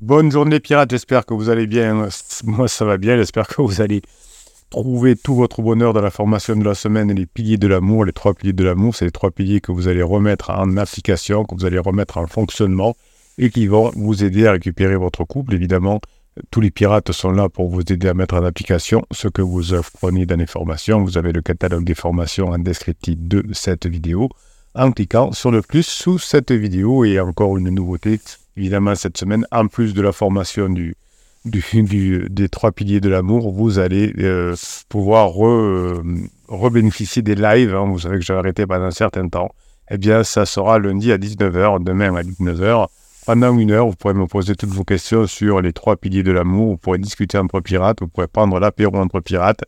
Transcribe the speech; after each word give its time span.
Bonne 0.00 0.32
journée 0.32 0.60
pirates, 0.60 0.92
j'espère 0.92 1.26
que 1.26 1.34
vous 1.34 1.50
allez 1.50 1.66
bien. 1.66 2.08
Moi 2.44 2.68
ça 2.68 2.86
va 2.86 2.96
bien, 2.96 3.18
j'espère 3.18 3.46
que 3.46 3.60
vous 3.60 3.82
allez 3.82 4.00
trouver 4.70 5.14
tout 5.14 5.34
votre 5.34 5.60
bonheur 5.60 5.92
dans 5.92 6.00
la 6.00 6.10
formation 6.10 6.56
de 6.56 6.64
la 6.64 6.74
semaine, 6.74 7.12
les 7.12 7.26
piliers 7.26 7.58
de 7.58 7.66
l'amour, 7.66 8.06
les 8.06 8.14
trois 8.14 8.32
piliers 8.32 8.54
de 8.54 8.64
l'amour, 8.64 8.94
c'est 8.94 9.04
les 9.04 9.10
trois 9.10 9.30
piliers 9.30 9.60
que 9.60 9.72
vous 9.72 9.88
allez 9.88 10.02
remettre 10.02 10.48
en 10.48 10.78
application, 10.78 11.44
que 11.44 11.54
vous 11.54 11.66
allez 11.66 11.78
remettre 11.78 12.16
en 12.16 12.26
fonctionnement 12.26 12.94
et 13.36 13.50
qui 13.50 13.66
vont 13.66 13.90
vous 13.94 14.24
aider 14.24 14.46
à 14.46 14.52
récupérer 14.52 14.96
votre 14.96 15.24
couple. 15.24 15.52
Évidemment, 15.52 16.00
tous 16.50 16.62
les 16.62 16.70
pirates 16.70 17.12
sont 17.12 17.32
là 17.32 17.50
pour 17.50 17.68
vous 17.68 17.82
aider 17.82 18.08
à 18.08 18.14
mettre 18.14 18.36
en 18.36 18.44
application 18.44 19.04
ce 19.10 19.28
que 19.28 19.42
vous 19.42 19.74
apprenez 19.74 20.24
dans 20.24 20.36
les 20.36 20.46
formations. 20.46 21.04
Vous 21.04 21.18
avez 21.18 21.32
le 21.32 21.42
catalogue 21.42 21.84
des 21.84 21.94
formations 21.94 22.48
en 22.48 22.58
descriptif 22.58 23.16
de 23.18 23.44
cette 23.52 23.84
vidéo 23.84 24.30
en 24.74 24.92
cliquant 24.92 25.32
sur 25.32 25.50
le 25.50 25.60
plus 25.60 25.86
sous 25.86 26.18
cette 26.18 26.52
vidéo 26.52 27.04
et 27.04 27.20
encore 27.20 27.58
une 27.58 27.68
nouveauté 27.68 28.18
évidemment 28.60 28.94
cette 28.94 29.16
semaine 29.16 29.46
en 29.50 29.66
plus 29.66 29.94
de 29.94 30.02
la 30.02 30.12
formation 30.12 30.68
du, 30.68 30.96
des 31.44 32.48
trois 32.48 32.72
piliers 32.72 33.00
de 33.00 33.08
l'amour 33.08 33.50
vous 33.52 33.78
allez 33.78 34.12
euh, 34.18 34.54
pouvoir 34.88 35.30
re, 35.30 36.70
bénéficier 36.70 37.22
des 37.22 37.34
lives 37.34 37.74
hein. 37.74 37.86
vous 37.86 38.00
savez 38.00 38.18
que 38.18 38.24
j'ai 38.24 38.34
arrêté 38.34 38.66
pendant 38.66 38.84
un 38.84 38.90
certain 38.90 39.28
temps 39.28 39.50
eh 39.90 39.98
bien 39.98 40.22
ça 40.22 40.46
sera 40.46 40.78
lundi 40.78 41.10
à 41.10 41.18
19h 41.18 41.82
demain 41.82 42.14
à 42.14 42.22
19h 42.22 42.88
pendant 43.26 43.56
une 43.56 43.70
heure, 43.70 43.86
vous 43.86 43.94
pourrez 43.94 44.14
me 44.14 44.26
poser 44.26 44.56
toutes 44.56 44.70
vos 44.70 44.82
questions 44.82 45.26
sur 45.26 45.60
les 45.60 45.72
trois 45.72 45.96
piliers 45.96 46.22
de 46.22 46.32
l'amour. 46.32 46.70
Vous 46.70 46.76
pourrez 46.78 46.98
discuter 46.98 47.36
entre 47.36 47.60
pirates, 47.60 48.00
vous 48.00 48.08
pourrez 48.08 48.26
prendre 48.26 48.58
l'apéro 48.58 48.96
entre 48.96 49.20
pirates. 49.20 49.62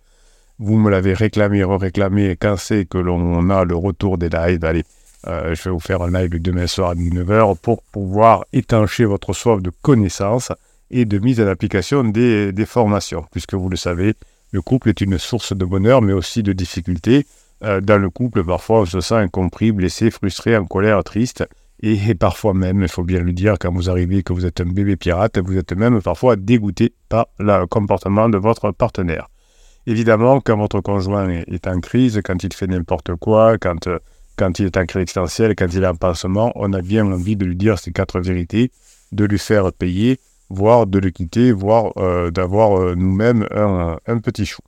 Vous 0.59 0.77
me 0.79 0.91
l'avez 0.91 1.13
réclamé, 1.13 1.63
re-réclamé. 1.63 2.37
Quand 2.41 2.57
c'est 2.57 2.87
que 2.87 2.99
l'on 2.99 3.51
a 3.51 3.65
le 3.65 3.77
retour 3.77 4.17
des 4.17 4.31
lives, 4.31 4.65
allez, 4.65 4.85
euh, 5.27 5.55
je 5.55 5.65
vais 5.65 5.71
vous 5.71 5.81
faire 5.81 6.03
un 6.03 6.11
live 6.11 6.41
demain 6.41 6.67
soir 6.67 6.91
à 6.91 6.95
19h 6.95 7.57
pour 7.59 7.83
pouvoir 7.83 8.45
étancher 8.53 9.05
votre 9.05 9.33
soif 9.33 9.63
de 9.63 9.71
connaissances 9.83 10.51
et 10.91 11.05
de 11.05 11.19
mise 11.19 11.41
en 11.41 11.47
application 11.47 12.05
des, 12.05 12.53
formations. 12.67 13.25
Puisque 13.31 13.55
vous 13.55 13.69
le 13.69 13.77
savez, 13.77 14.15
le 14.51 14.61
couple 14.61 14.91
est 14.91 15.01
une 15.01 15.19
source 15.19 15.57
de 15.57 15.65
bonheur, 15.65 16.03
mais 16.03 16.13
aussi 16.13 16.43
de 16.43 16.53
difficultés. 16.53 17.27
Euh, 17.65 17.81
dans 17.81 17.99
le 17.99 18.11
couple, 18.11 18.45
parfois, 18.45 18.81
on 18.81 18.87
se 18.87 19.01
sent 19.01 19.15
incompris, 19.15 19.73
blessé, 19.73 20.11
frustré, 20.11 20.57
en 20.57 20.67
colère, 20.67 21.03
triste. 21.05 21.45
Et, 21.85 22.15
parfois 22.15 22.55
même, 22.55 22.83
il 22.83 22.89
faut 22.89 23.03
bien 23.03 23.21
le 23.21 23.33
dire, 23.33 23.57
quand 23.59 23.73
vous 23.73 23.91
arrivez 23.91 24.23
que 24.23 24.33
vous 24.33 24.47
êtes 24.47 24.61
un 24.61 24.67
bébé 24.67 24.97
pirate, 24.97 25.39
vous 25.39 25.57
êtes 25.57 25.73
même 25.73 26.01
parfois 26.01 26.37
dégoûté 26.37 26.95
par 27.09 27.27
le 27.39 27.67
comportement 27.67 28.29
de 28.29 28.39
votre 28.39 28.71
partenaire. 28.71 29.29
Évidemment, 29.87 30.41
quand 30.41 30.57
votre 30.57 30.81
conjoint 30.81 31.29
est, 31.29 31.67
en 31.67 31.81
crise, 31.81 32.21
quand 32.25 32.45
il 32.45 32.53
fait 32.53 32.69
n'importe 32.69 33.17
quoi, 33.17 33.59
quand, 33.59 33.89
quand 34.37 34.59
il 34.59 34.67
est 34.67 34.77
en 34.77 34.83
existentielle, 34.83 35.55
quand 35.57 35.73
il 35.73 35.83
est 35.83 35.87
en 35.87 35.95
pansement, 35.95 36.53
on 36.55 36.73
a 36.73 36.83
bien 36.83 37.07
envie 37.07 37.37
de 37.37 37.45
lui 37.45 37.57
dire 37.57 37.79
ces 37.79 37.93
quatre 37.93 38.21
vérités, 38.21 38.71
de 39.13 39.25
lui 39.25 39.39
faire 39.39 39.73
payer, 39.73 40.19
voire 40.49 40.87
de 40.87 40.99
le 40.99 41.11
quitter, 41.11 41.53
voire 41.53 41.93
euh, 41.97 42.31
d'avoir 42.31 42.79
euh, 42.79 42.95
nous-mêmes 42.95 43.47
un, 43.53 44.19
petit 44.19 44.47
chou. 44.47 44.63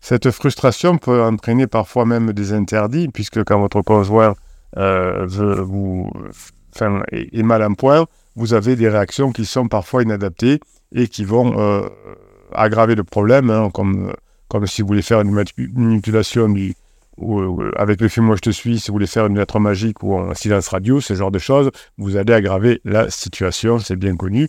Cette 0.00 0.30
frustration 0.30 0.98
peut 0.98 1.22
entraîner 1.22 1.66
parfois 1.66 2.04
même 2.06 2.32
des 2.32 2.52
interdits, 2.52 3.08
puisque 3.08 3.44
quand 3.44 3.60
votre 3.60 3.82
conjoint 3.82 4.34
euh, 4.76 5.28
est, 7.10 7.42
mal 7.42 7.62
en 7.62 7.74
point, 7.74 8.06
vous 8.34 8.54
avez 8.54 8.76
des 8.76 8.88
réactions 8.88 9.32
qui 9.32 9.44
sont 9.44 9.68
parfois 9.68 10.02
inadaptées 10.02 10.60
et 10.94 11.06
qui 11.06 11.24
vont 11.24 11.88
aggraver 12.52 12.94
le 12.94 13.04
problème, 13.04 13.50
hein, 13.50 13.70
comme, 13.72 14.12
comme 14.48 14.66
si 14.66 14.82
vous 14.82 14.88
voulez 14.88 15.02
faire 15.02 15.20
une 15.20 15.44
manipulation 15.74 16.48
ou, 17.18 17.40
euh, 17.40 17.70
avec 17.76 18.00
le 18.00 18.08
film 18.08 18.26
Moi 18.26 18.36
je 18.36 18.40
te 18.40 18.50
suis, 18.50 18.78
si 18.80 18.88
vous 18.88 18.94
voulez 18.94 19.06
faire 19.06 19.26
une 19.26 19.38
lettre 19.38 19.58
magique 19.58 20.02
ou 20.02 20.16
un 20.16 20.34
silence 20.34 20.68
radio, 20.68 21.00
ce 21.00 21.14
genre 21.14 21.30
de 21.30 21.38
choses, 21.38 21.70
vous 21.98 22.16
allez 22.16 22.32
aggraver 22.32 22.80
la 22.84 23.10
situation, 23.10 23.78
c'est 23.78 23.96
bien 23.96 24.16
connu. 24.16 24.48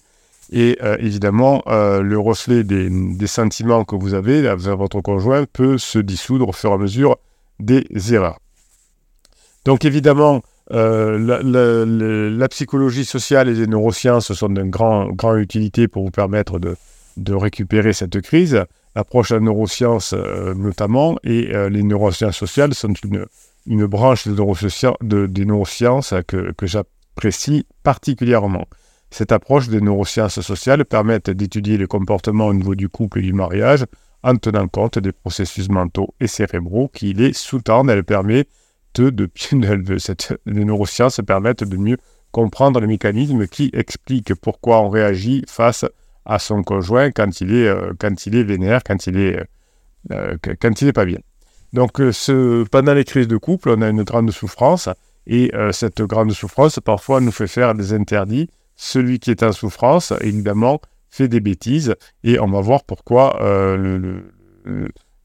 Et 0.51 0.77
évidemment, 0.99 1.63
le 1.65 2.15
reflet 2.19 2.63
des, 2.63 3.27
sentiments 3.27 3.85
que 3.85 3.95
vous 3.95 4.13
avez 4.13 4.47
avec 4.47 4.61
votre 4.65 5.01
conjoint 5.01 5.45
peut 5.51 5.79
se 5.79 5.97
dissoudre 5.97 6.49
au 6.49 6.51
fur 6.51 6.69
et 6.69 6.73
à 6.73 6.77
mesure 6.77 7.17
des 7.59 7.87
erreurs. 8.13 8.37
Donc 9.65 9.85
évidemment, 9.85 10.41
euh, 10.71 12.31
la, 12.37 12.47
psychologie 12.47 13.05
sociale 13.05 13.49
et 13.49 13.53
les 13.53 13.67
neurosciences 13.67 14.33
sont 14.33 14.49
d'une 14.49 14.69
grande 14.69 15.15
grand 15.15 15.35
utilité 15.35 15.87
pour 15.87 16.03
vous 16.03 16.11
permettre 16.11 16.59
de, 16.59 16.75
récupérer 17.33 17.93
cette 17.93 18.21
crise. 18.21 18.63
L'approche 18.95 19.29
de 19.29 19.35
la 19.35 19.41
neuroscience 19.41 20.13
euh, 20.13 20.53
notamment, 20.53 21.17
et 21.23 21.53
euh, 21.53 21.69
les 21.69 21.83
neurosciences 21.83 22.37
sociales 22.37 22.73
sont 22.73 22.93
une, 23.03 23.85
branche 23.87 24.27
de 24.27 25.25
des 25.25 25.45
neurosciences 25.45 26.13
que, 26.27 26.51
que 26.51 26.67
j'apprécie 26.67 27.65
particulièrement. 27.83 28.67
Cette 29.09 29.31
approche 29.31 29.69
des 29.69 29.79
neurosciences 29.79 30.41
sociales 30.41 30.85
permet 30.85 31.19
d'étudier 31.19 31.77
le 31.77 31.87
comportement 31.87 32.47
au 32.47 32.53
niveau 32.53 32.75
du 32.75 32.89
couple 32.89 33.19
et 33.19 33.21
du 33.21 33.33
mariage 33.33 33.85
en 34.23 34.35
tenant 34.37 34.67
compte 34.67 34.97
des 34.97 35.11
processus 35.11 35.69
mentaux 35.69 36.15
et 36.19 36.27
cérébraux 36.27 36.87
qui 36.87 37.13
les 37.13 37.33
sous-tendent. 37.33 37.89
Elle 37.89 38.03
permet 38.03 38.45
de, 38.95 39.29
cette, 39.97 40.33
les 40.45 40.65
neurosciences 40.65 41.21
permettent 41.25 41.63
de 41.63 41.77
mieux 41.77 41.97
comprendre 42.31 42.79
les 42.79 42.87
mécanismes 42.87 43.47
qui 43.47 43.69
expliquent 43.73 44.33
pourquoi 44.35 44.81
on 44.81 44.89
réagit 44.89 45.43
face 45.47 45.83
à 45.83 45.89
son 46.39 46.63
conjoint 46.63 47.11
quand 47.11 47.41
il 47.41 47.53
est, 47.53 47.67
euh, 47.67 47.93
quand 47.99 48.25
il 48.25 48.35
est 48.35 48.43
vénère, 48.43 48.81
quand 48.83 49.07
il 49.07 49.19
est, 49.19 49.43
euh, 50.11 50.37
quand 50.59 50.81
il 50.81 50.87
est 50.87 50.93
pas 50.93 51.05
bien. 51.05 51.19
Donc, 51.73 51.99
euh, 51.99 52.65
pendant 52.71 52.93
les 52.93 53.03
crises 53.03 53.27
de 53.27 53.37
couple, 53.37 53.69
on 53.69 53.81
a 53.81 53.89
une 53.89 54.03
grande 54.03 54.31
souffrance 54.31 54.89
et 55.25 55.51
cette 55.71 56.01
grande 56.01 56.33
souffrance, 56.33 56.79
parfois, 56.83 57.21
nous 57.21 57.31
fait 57.31 57.47
faire 57.47 57.73
des 57.75 57.93
interdits. 57.93 58.49
Celui 58.75 59.19
qui 59.19 59.31
est 59.31 59.41
en 59.41 59.53
souffrance, 59.53 60.11
évidemment, 60.19 60.81
fait 61.09 61.29
des 61.29 61.39
bêtises 61.39 61.95
et 62.25 62.39
on 62.41 62.47
va 62.47 62.59
voir 62.59 62.83
pourquoi 62.83 63.39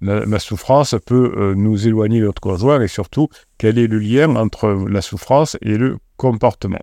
la, 0.00 0.38
souffrance 0.38 0.94
peut 1.04 1.34
euh, 1.36 1.54
nous 1.54 1.86
éloigner 1.86 2.20
de 2.20 2.26
notre 2.26 2.40
conjoint 2.40 2.80
et 2.80 2.88
surtout 2.88 3.28
quel 3.58 3.78
est 3.78 3.86
le 3.86 3.98
lien 3.98 4.36
entre 4.36 4.68
la 4.88 5.02
souffrance 5.02 5.56
et 5.62 5.76
le 5.76 5.98
comportement. 6.16 6.80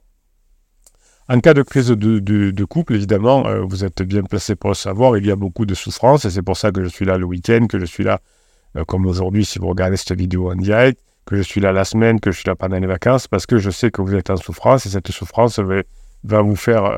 En 1.27 1.39
cas 1.39 1.53
de 1.53 1.63
crise 1.63 1.89
de, 1.89 2.63
couple, 2.65 2.93
évidemment, 2.93 3.47
euh, 3.47 3.61
vous 3.61 3.83
êtes 3.83 4.03
bien 4.03 4.23
placé 4.23 4.55
pour 4.55 4.69
le 4.69 4.75
savoir, 4.75 5.17
il 5.17 5.25
y 5.25 5.31
a 5.31 5.35
beaucoup 5.35 5.65
de 5.65 5.73
souffrance 5.73 6.25
et 6.25 6.29
c'est 6.29 6.43
pour 6.43 6.55
ça 6.55 6.71
que 6.71 6.83
je 6.83 6.87
suis 6.87 7.05
là 7.05 7.17
le 7.17 7.25
week-end, 7.25 7.65
que 7.67 7.79
je 7.79 7.85
suis 7.85 8.03
là, 8.03 8.19
euh, 8.77 8.83
comme 8.85 9.05
aujourd'hui 9.05 9.43
si 9.43 9.57
vous 9.57 9.67
regardez 9.67 9.97
cette 9.97 10.17
vidéo 10.17 10.51
en 10.51 10.55
direct, 10.55 10.99
que 11.25 11.35
je 11.35 11.41
suis 11.41 11.61
là 11.61 11.71
la 11.71 11.83
semaine, 11.83 12.19
que 12.19 12.31
je 12.31 12.37
suis 12.37 12.47
là 12.47 12.55
pendant 12.55 12.77
les 12.77 12.87
vacances, 12.87 13.27
parce 13.27 13.47
que 13.47 13.57
je 13.57 13.71
sais 13.71 13.89
que 13.89 14.01
vous 14.01 14.13
êtes 14.13 14.29
en 14.29 14.37
souffrance 14.37 14.85
et 14.85 14.89
cette 14.89 15.11
souffrance 15.11 15.59
va, 15.59 16.41
vous 16.41 16.55
faire 16.55 16.95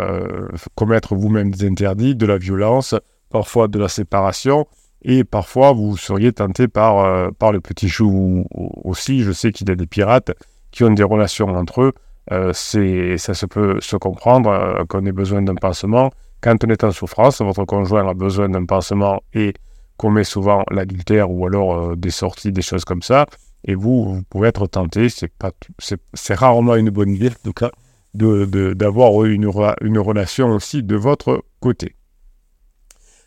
commettre 0.76 1.16
vous-même 1.16 1.52
des 1.52 1.66
interdits, 1.66 2.16
de 2.16 2.26
la 2.26 2.38
violence, 2.38 2.96
parfois 3.30 3.70
de 3.70 3.80
la 3.80 3.88
séparation, 3.88 4.68
et 5.04 5.24
parfois, 5.24 5.74
vous 5.74 5.96
seriez 5.96 6.34
tenté 6.34 6.68
par, 6.68 7.00
euh, 7.00 7.30
par 7.38 7.52
le 7.52 7.62
petit 7.62 7.90
chou 7.90 8.46
aussi. 8.84 9.24
Je 9.24 9.32
sais 9.32 9.52
qu'il 9.52 9.70
y 9.70 9.72
a 9.72 9.76
des 9.76 9.88
pirates 9.88 10.32
qui 10.72 10.84
ont 10.84 10.92
des 10.92 11.04
relations 11.04 11.48
entre 11.48 11.82
eux. 11.82 11.94
Euh, 12.32 12.52
ça 12.54 13.34
se 13.34 13.46
peut 13.46 13.80
se 13.80 13.96
comprendre 13.96 14.50
euh, 14.50 14.86
qu'on 14.86 15.06
ait 15.06 15.12
besoin 15.12 15.42
d'un 15.42 15.56
pansement. 15.56 16.12
Quand 16.42 16.64
on 16.64 16.70
est 16.70 16.84
en 16.84 16.92
souffrance, 16.92 17.42
votre 17.42 17.66
conjoint 17.66 18.08
a 18.08 18.14
besoin 18.14 18.50
d'un 18.50 18.66
pansement 18.66 19.22
et 19.34 19.54
commet 19.98 20.24
souvent 20.24 20.64
l'adultère 20.70 21.32
ou 21.32 21.48
alors 21.48 21.98
des 21.98 22.12
sorties, 22.12 22.52
des 22.52 22.62
choses 22.62 22.86
comme 22.86 23.02
ça. 23.02 23.26
Et 23.66 23.74
vous, 23.74 24.16
vous 24.16 24.24
pouvez 24.30 24.50
être 24.50 24.68
tenté, 24.68 25.08
c'est, 25.10 26.34
rarement 26.36 26.76
une 26.76 26.92
bonne 26.92 27.10
idée 27.10 27.30
en 27.30 27.44
tout 27.44 27.54
cas, 27.54 27.72
d'avoir 28.14 29.26
une, 29.26 29.50
une 29.82 30.00
relation 30.00 30.50
aussi 30.50 30.84
de 30.84 30.96
votre 30.96 31.44
côté. 31.60 31.96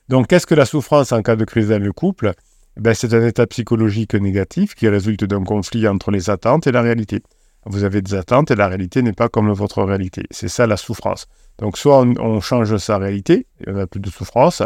Donc, 0.08 0.26
qu'est-ce 0.26 0.46
que 0.46 0.54
la 0.54 0.66
souffrance 0.66 1.12
en 1.12 1.22
cas 1.22 1.36
de 1.36 1.44
crise 1.44 1.68
dans 1.68 1.82
le 1.82 1.92
couple? 1.92 2.32
Ben, 2.76 2.94
C'est 2.94 3.14
un 3.14 3.24
état 3.24 3.46
psychologique 3.46 4.14
négatif 4.14 4.74
qui 4.74 4.88
résulte 4.88 5.24
d'un 5.24 5.44
conflit 5.44 5.86
entre 5.86 6.10
les 6.10 6.30
attentes 6.30 6.66
et 6.66 6.72
la 6.72 6.82
réalité. 6.82 7.22
Vous 7.66 7.84
avez 7.84 8.00
des 8.00 8.14
attentes 8.14 8.50
et 8.50 8.56
la 8.56 8.68
réalité 8.68 9.02
n'est 9.02 9.12
pas 9.12 9.28
comme 9.28 9.52
votre 9.52 9.82
réalité. 9.82 10.24
C'est 10.30 10.48
ça 10.48 10.66
la 10.66 10.76
souffrance. 10.76 11.26
Donc, 11.58 11.76
soit 11.76 11.98
on, 11.98 12.40
change 12.40 12.76
sa 12.78 12.96
réalité, 12.96 13.46
il 13.66 13.74
n'y 13.74 13.80
a 13.80 13.86
plus 13.86 14.00
de 14.00 14.08
souffrance, 14.08 14.62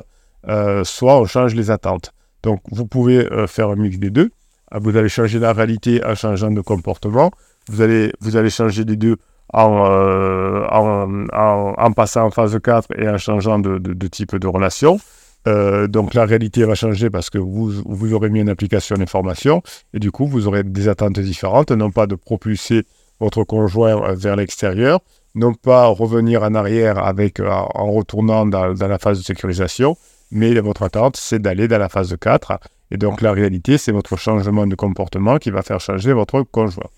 euh, 0.49 0.85
soit 0.85 1.19
on 1.19 1.25
change 1.25 1.55
les 1.55 1.71
attentes. 1.71 2.13
Donc, 2.45 2.61
vous 2.71 2.87
pouvez 2.87 3.31
euh, 3.33 3.47
faire 3.49 3.71
un 3.71 3.77
mix 3.77 3.99
des 3.99 4.11
deux. 4.11 4.31
Ah, 4.71 4.79
vous 4.81 4.97
allez 4.97 5.09
changer 5.09 5.41
la 5.41 5.53
réalité 5.53 6.05
en 6.05 6.15
changeant 6.15 6.51
de 6.51 6.61
comportement. 6.61 7.33
Vous 7.69 7.81
allez, 7.81 8.13
vous 8.21 8.37
allez 8.37 8.51
changer 8.51 8.85
les 8.85 8.97
deux 8.97 9.17
en, 9.53 9.87
euh, 9.89 10.65
en, 10.71 11.93
passant 11.93 12.27
en 12.27 12.31
phase 12.31 12.59
4 12.63 12.89
et 12.97 13.09
en 13.09 13.19
changeant 13.19 13.59
de, 13.59 13.79
de 13.79 14.07
type 14.07 14.37
de 14.37 14.47
relation. 14.47 15.01
Euh, 15.47 15.87
donc 15.87 16.15
la 16.15 16.25
réalité 16.25 16.65
va 16.65 16.75
changer 16.75 17.11
parce 17.11 17.29
que 17.29 17.39
vous, 17.39 17.71
vous 17.85 18.15
aurez 18.15 18.31
mis 18.31 18.41
une 18.41 18.49
application 18.49 18.97
d'information 18.97 19.63
et 19.93 19.99
du 19.99 20.11
coup 20.11 20.27
vous 20.27 20.47
aurez 20.47 20.63
des 20.63 20.89
attentes 20.89 21.19
différentes, 21.19 21.71
non 21.71 21.91
pas 21.91 22.07
de 22.07 22.15
propulser 22.15 22.85
votre 23.21 23.45
conjoint 23.45 24.15
vers 24.15 24.37
l'extérieur, 24.37 25.01
non 25.35 25.53
pas 25.53 25.87
revenir 25.87 26.43
en 26.43 26.55
arrière 26.55 26.99
avec, 26.99 27.41
euh, 27.41 27.49
en 27.51 27.93
retournant 27.93 28.47
dans, 28.47 28.73
la 28.73 28.99
phase 28.99 29.19
de 29.19 29.25
sécurisation, 29.25 29.97
mais 30.31 30.55
votre 30.61 30.83
attente 30.83 31.17
c'est 31.17 31.41
d'aller 31.41 31.69
dans 31.69 31.79
la 31.79 31.91
phase 31.91 32.17
4 32.19 32.59
et 32.91 32.97
donc 32.97 33.21
la 33.21 33.33
réalité 33.33 33.77
c'est 33.77 33.93
votre 33.93 34.17
changement 34.17 34.67
de 34.67 34.75
comportement 34.75 35.37
qui 35.37 35.51
va 35.51 35.63
faire 35.63 35.81
changer 35.81 36.15
votre 36.15 36.43
conjoint. 36.43 36.89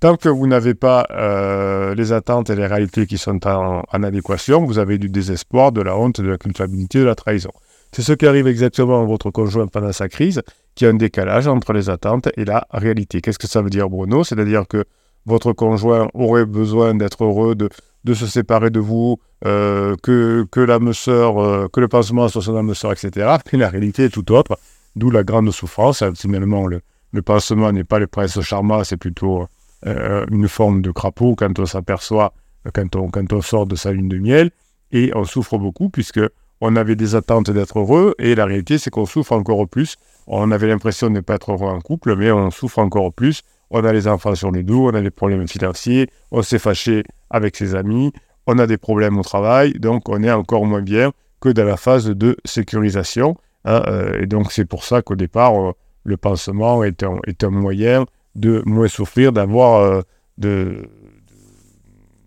Tant 0.00 0.16
que 0.16 0.28
vous 0.28 0.46
n'avez 0.46 0.74
pas 0.74 1.08
euh, 1.10 1.92
les 1.96 2.12
attentes 2.12 2.50
et 2.50 2.54
les 2.54 2.68
réalités 2.68 3.06
qui 3.06 3.18
sont 3.18 3.44
en, 3.48 3.82
adéquation, 3.92 4.64
vous 4.64 4.78
avez 4.78 4.96
du 4.96 5.08
désespoir, 5.08 5.72
de 5.72 5.80
la 5.82 5.96
honte, 5.96 6.20
de 6.20 6.28
la 6.28 6.38
culpabilité, 6.38 7.00
de 7.00 7.04
la 7.04 7.16
trahison. 7.16 7.50
C'est 7.92 8.02
ce 8.02 8.12
qui 8.12 8.26
arrive 8.26 8.46
exactement 8.46 9.02
à 9.02 9.04
votre 9.04 9.30
conjoint 9.30 9.66
pendant 9.66 9.92
sa 9.92 10.08
crise, 10.08 10.42
qui 10.74 10.86
a 10.86 10.90
un 10.90 10.94
décalage 10.94 11.46
entre 11.46 11.72
les 11.72 11.90
attentes 11.90 12.28
et 12.36 12.44
la 12.44 12.66
réalité. 12.70 13.20
Qu'est-ce 13.20 13.38
que 13.38 13.48
ça 13.48 13.62
veut 13.62 13.70
dire, 13.70 13.88
Bruno? 13.88 14.24
C'est-à-dire 14.24 14.66
que 14.68 14.84
votre 15.26 15.52
conjoint 15.52 16.08
aurait 16.14 16.46
besoin 16.46 16.94
d'être 16.94 17.24
heureux, 17.24 17.54
de, 17.54 17.68
se 18.14 18.26
séparer 18.26 18.70
de 18.70 18.80
vous, 18.80 19.18
euh, 19.44 19.94
que, 20.02 20.46
que 20.50 20.60
l'âme 20.60 20.92
euh, 21.08 21.68
que 21.68 21.80
le 21.80 21.88
pansement 21.88 22.28
soit 22.28 22.42
son 22.42 22.56
âme 22.56 22.74
sœur, 22.74 22.92
etc. 22.92 23.36
Mais 23.52 23.58
la 23.58 23.68
réalité 23.68 24.04
est 24.04 24.08
tout 24.10 24.32
autre, 24.32 24.58
d'où 24.96 25.10
la 25.10 25.24
grande 25.24 25.50
souffrance. 25.50 26.02
Finalement, 26.14 26.66
le, 26.66 26.80
pansement 27.22 27.72
n'est 27.72 27.84
pas 27.84 27.98
le 27.98 28.06
prince 28.06 28.40
charmant, 28.40 28.84
c'est 28.84 28.96
plutôt 28.96 29.46
euh, 29.86 30.24
une 30.30 30.48
forme 30.48 30.82
de 30.82 30.90
crapaud 30.90 31.34
quand 31.36 31.58
on 31.58 31.66
s'aperçoit, 31.66 32.32
quand 32.72 33.32
on 33.32 33.40
sort 33.42 33.66
de 33.66 33.76
sa 33.76 33.92
lune 33.92 34.08
de 34.08 34.18
miel, 34.18 34.50
et 34.92 35.12
on 35.14 35.24
souffre 35.24 35.58
beaucoup 35.58 35.90
puisque 35.90 36.20
on 36.60 36.76
avait 36.76 36.96
des 36.96 37.14
attentes 37.14 37.50
d'être 37.50 37.78
heureux, 37.78 38.14
et 38.18 38.34
la 38.34 38.44
réalité 38.44 38.78
c'est 38.78 38.90
qu'on 38.90 39.06
souffre 39.06 39.32
encore 39.32 39.68
plus. 39.68 39.96
On 40.26 40.50
avait 40.50 40.68
l'impression 40.68 41.08
de 41.08 41.14
ne 41.14 41.20
pas 41.20 41.36
être 41.36 41.52
heureux 41.52 41.70
en 41.70 41.80
couple, 41.80 42.16
mais 42.16 42.30
on 42.30 42.50
souffre 42.50 42.78
encore 42.78 43.12
plus. 43.12 43.42
On 43.70 43.84
a 43.84 43.92
les 43.92 44.08
enfants 44.08 44.34
sur 44.34 44.50
les 44.50 44.62
dos, 44.62 44.88
on 44.88 44.94
a 44.94 45.00
des 45.00 45.10
problèmes 45.10 45.46
financiers, 45.46 46.08
on 46.30 46.42
s'est 46.42 46.58
fâché 46.58 47.04
avec 47.30 47.56
ses 47.56 47.74
amis, 47.74 48.12
on 48.46 48.58
a 48.58 48.66
des 48.66 48.78
problèmes 48.78 49.18
au 49.18 49.22
travail, 49.22 49.74
donc 49.74 50.08
on 50.08 50.22
est 50.22 50.30
encore 50.30 50.64
moins 50.64 50.82
bien 50.82 51.12
que 51.40 51.50
dans 51.50 51.64
la 51.64 51.76
phase 51.76 52.06
de 52.06 52.36
sécurisation. 52.44 53.36
Hein, 53.64 53.82
euh, 53.86 54.22
et 54.22 54.26
donc 54.26 54.52
c'est 54.52 54.64
pour 54.64 54.84
ça 54.84 55.02
qu'au 55.02 55.16
départ, 55.16 55.54
euh, 55.60 55.72
le 56.04 56.16
pansement 56.16 56.82
est 56.82 57.04
un 57.04 57.50
moyen 57.50 58.06
de 58.34 58.62
moins 58.64 58.88
souffrir, 58.88 59.32
d'avoir 59.32 60.02
euh, 60.40 60.82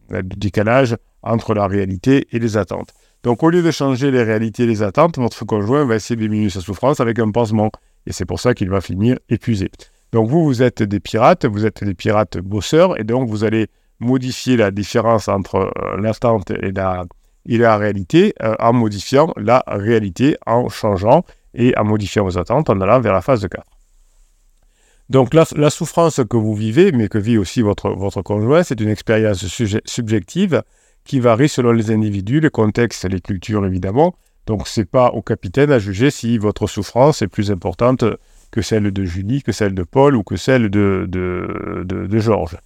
décalage 0.10 0.96
entre 1.24 1.54
la 1.54 1.68
réalité 1.68 2.28
et 2.32 2.40
les 2.40 2.58
attentes. 2.58 2.94
Donc 3.24 3.44
au 3.44 3.50
lieu 3.50 3.62
de 3.62 3.72
changer 3.72 4.10
les 4.10 4.24
réalités 4.24 4.64
et 4.64 4.68
les 4.68 4.82
attentes, 4.82 5.18
votre 5.18 5.46
conjoint 5.46 5.86
va 5.86 5.96
essayer 5.96 6.16
de 6.16 6.22
diminuer 6.22 6.50
sa 6.50 6.62
souffrance 6.62 7.00
avec 7.00 7.20
un 7.20 7.30
pansement. 7.32 7.72
Et 8.08 8.14
c'est 8.14 8.26
pour 8.26 8.40
ça 8.40 8.54
qu'il 8.54 8.70
va 8.70 8.82
finir 8.82 9.18
épuisé. 9.30 9.70
Donc 10.12 10.30
vous, 10.30 10.44
vous 10.44 10.64
êtes 10.64 10.82
des 10.82 11.00
pirates, 11.00 11.46
vous 11.46 11.66
êtes 11.66 11.84
des 11.84 11.94
pirates 11.94 12.40
bosseurs, 12.40 13.00
et 13.00 13.04
donc 13.04 13.30
vous 13.30 13.44
allez 13.44 13.68
modifier 14.00 14.58
la 14.58 14.72
différence 14.72 15.28
entre 15.28 15.56
euh, 15.56 15.98
l'attente 16.02 16.50
et 16.50 16.72
la, 16.72 17.06
la 17.46 17.78
réalité 17.78 18.34
euh, 18.42 18.56
en 18.60 18.74
modifiant 18.74 19.32
la 19.38 19.64
réalité, 19.68 20.38
en 20.48 20.68
changeant 20.70 21.24
et 21.54 21.78
en 21.78 21.84
modifiant 21.84 22.24
vos 22.24 22.38
attentes 22.38 22.70
en 22.70 22.82
allant 22.82 23.00
vers 23.00 23.14
la 23.14 23.22
phase 23.22 23.42
de 23.42 23.48
4. 23.48 23.64
Donc 25.10 25.34
la, 25.34 25.70
souffrance 25.70 26.22
que 26.30 26.38
vous 26.38 26.56
vivez, 26.56 26.94
mais 26.94 27.10
que 27.10 27.18
vit 27.18 27.38
aussi 27.38 27.62
votre, 27.62 27.90
votre 27.90 28.22
conjoint, 28.22 28.64
c'est 28.64 28.80
une 28.80 28.90
expérience 28.90 29.46
subjective 29.86 30.64
qui 31.04 31.20
varie 31.20 31.50
selon 31.50 31.72
les 31.72 31.92
individus, 31.92 32.40
les 32.40 32.50
contextes, 32.50 33.06
les 33.06 33.22
cultures 33.22 33.66
évidemment. 33.66 34.16
Donc 34.48 34.68
ce 34.68 34.82
n'est 34.82 34.86
pas 34.86 35.10
au 35.10 35.22
capitaine 35.22 35.72
à 35.72 35.80
juger 35.80 36.12
si 36.12 36.38
votre 36.38 36.68
souffrance 36.68 37.22
est 37.22 37.28
plus 37.28 37.52
importante 37.52 38.04
que 38.52 38.62
celle 38.62 38.92
de 38.92 39.06
Julie, 39.06 39.44
que 39.44 39.52
celle 39.52 39.74
de 39.74 39.84
Paul 39.84 40.16
ou 40.16 40.24
que 40.24 40.36
celle 40.36 40.70
de, 40.70 41.06
de, 41.08 41.84
de, 41.86 42.20
Georges. 42.20 42.58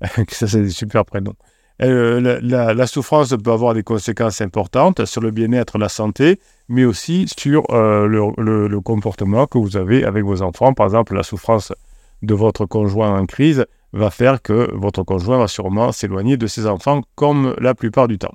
Ça 0.28 0.46
c'est 0.46 0.62
des 0.62 0.70
super 0.70 1.04
prénoms. 1.04 1.36
Euh, 1.82 2.40
la, 2.42 2.86
souffrance 2.86 3.34
peut 3.42 3.52
avoir 3.52 3.72
des 3.72 3.82
conséquences 3.82 4.42
importantes 4.42 5.06
sur 5.06 5.22
le 5.22 5.30
bien-être, 5.30 5.78
la 5.78 5.88
santé, 5.88 6.38
mais 6.68 6.84
aussi 6.84 7.26
sur 7.38 7.64
euh, 7.70 8.06
le, 8.06 8.80
comportement 8.80 9.46
que 9.46 9.56
vous 9.56 9.78
avez 9.78 10.04
avec 10.04 10.24
vos 10.24 10.42
enfants. 10.42 10.74
Par 10.74 10.86
exemple, 10.86 11.14
la 11.14 11.22
souffrance 11.22 11.72
de 12.22 12.34
votre 12.34 12.66
conjoint 12.66 13.18
en 13.18 13.24
crise 13.24 13.64
va 13.92 14.10
faire 14.10 14.42
que 14.42 14.70
votre 14.74 15.02
conjoint 15.02 15.38
va 15.38 15.48
sûrement 15.48 15.92
s'éloigner 15.92 16.36
de 16.36 16.46
ses 16.46 16.66
enfants 16.66 17.02
comme 17.14 17.54
la 17.58 17.74
plupart 17.74 18.08
du 18.08 18.18
temps. 18.18 18.34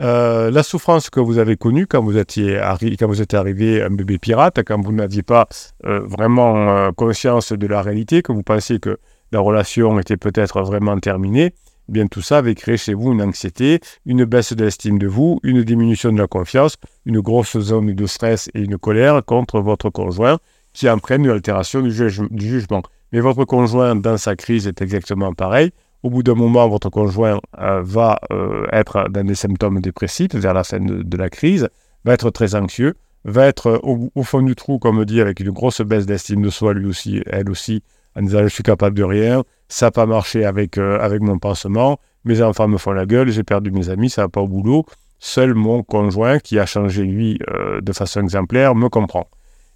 Euh, 0.00 0.50
la 0.50 0.62
souffrance 0.62 1.10
que 1.10 1.20
vous 1.20 1.38
avez 1.38 1.56
connue 1.56 1.86
quand 1.86 2.02
vous 2.02 2.16
étiez, 2.16 2.58
quand 2.98 3.06
vous 3.06 3.20
êtes 3.20 3.34
arrivé 3.34 3.82
un 3.82 3.90
bébé 3.90 4.18
pirate, 4.18 4.60
quand 4.64 4.80
vous 4.80 4.92
n'aviez 4.92 5.22
pas 5.22 5.46
euh, 5.84 6.00
vraiment 6.00 6.90
conscience 6.92 7.52
de 7.52 7.66
la 7.66 7.82
réalité, 7.82 8.22
que 8.22 8.32
vous 8.32 8.42
pensiez 8.42 8.78
que 8.78 8.98
la 9.32 9.40
relation 9.40 9.98
était 9.98 10.16
peut-être 10.16 10.62
vraiment 10.62 10.98
terminée, 10.98 11.52
bien 11.88 12.06
tout 12.06 12.22
ça 12.22 12.38
avait 12.38 12.54
créé 12.54 12.76
chez 12.76 12.94
vous 12.94 13.12
une 13.12 13.22
anxiété, 13.22 13.80
une 14.06 14.24
baisse 14.24 14.52
de 14.54 14.64
l'estime 14.64 14.98
de 14.98 15.06
vous, 15.06 15.40
une 15.42 15.62
diminution 15.62 16.12
de 16.12 16.18
la 16.18 16.26
confiance, 16.26 16.76
une 17.04 17.20
grosse 17.20 17.58
zone 17.58 17.92
de 17.92 18.06
stress 18.06 18.48
et 18.54 18.60
une 18.60 18.78
colère 18.78 19.22
contre 19.24 19.60
votre 19.60 19.90
conjoint 19.90 20.38
qui 20.72 20.88
entraîne 20.88 21.24
une 21.24 21.32
altération 21.32 21.80
du, 21.82 21.90
jugement. 21.90 22.82
Mais 23.12 23.20
votre 23.20 23.44
conjoint 23.44 23.96
dans 23.96 24.16
sa 24.16 24.36
crise 24.36 24.66
est 24.66 24.80
exactement 24.82 25.32
pareil. 25.32 25.70
Au 26.02 26.10
bout 26.10 26.22
d'un 26.22 26.34
moment, 26.34 26.66
votre 26.68 26.88
conjoint 26.88 27.40
euh, 27.58 27.82
va 27.82 28.18
euh, 28.32 28.66
être 28.72 29.08
dans 29.10 29.26
des 29.26 29.34
symptômes 29.34 29.80
dépressifs 29.80 30.34
vers 30.34 30.54
la 30.54 30.64
fin 30.64 30.80
de, 30.80 31.16
la 31.16 31.28
crise, 31.28 31.68
va 32.04 32.14
être 32.14 32.30
très 32.30 32.54
anxieux, 32.54 32.94
va 33.24 33.46
être 33.46 33.80
au, 33.82 34.10
au, 34.14 34.22
fond 34.22 34.40
du 34.40 34.54
trou, 34.54 34.78
comme 34.78 35.04
dit, 35.04 35.20
avec 35.20 35.40
une 35.40 35.50
grosse 35.50 35.82
baisse 35.82 36.06
d'estime 36.06 36.40
de 36.40 36.48
soi, 36.48 36.72
lui 36.72 36.86
aussi, 36.86 37.22
elle 37.26 37.50
aussi, 37.50 37.82
en 38.16 38.22
disant 38.22 38.42
je 38.42 38.48
suis 38.48 38.62
capable 38.62 38.96
de 38.96 39.04
rien, 39.04 39.44
ça 39.68 39.86
n'a 39.86 39.90
pas 39.90 40.06
marché 40.06 40.44
avec, 40.44 40.78
euh, 40.78 40.98
avec 41.00 41.20
mon 41.22 41.38
pansement, 41.38 41.98
mes 42.24 42.42
enfants 42.42 42.68
me 42.68 42.78
font 42.78 42.92
la 42.92 43.06
gueule, 43.06 43.30
j'ai 43.30 43.44
perdu 43.44 43.70
mes 43.70 43.88
amis, 43.88 44.10
ça 44.10 44.22
va 44.22 44.28
pas 44.28 44.40
au 44.40 44.48
boulot. 44.48 44.84
Seul 45.20 45.54
mon 45.54 45.82
conjoint, 45.82 46.38
qui 46.38 46.58
a 46.58 46.66
changé 46.66 47.04
lui 47.04 47.38
euh, 47.50 47.80
de 47.80 47.92
façon 47.92 48.20
exemplaire, 48.20 48.74
me 48.74 48.88
comprend. 48.88 49.28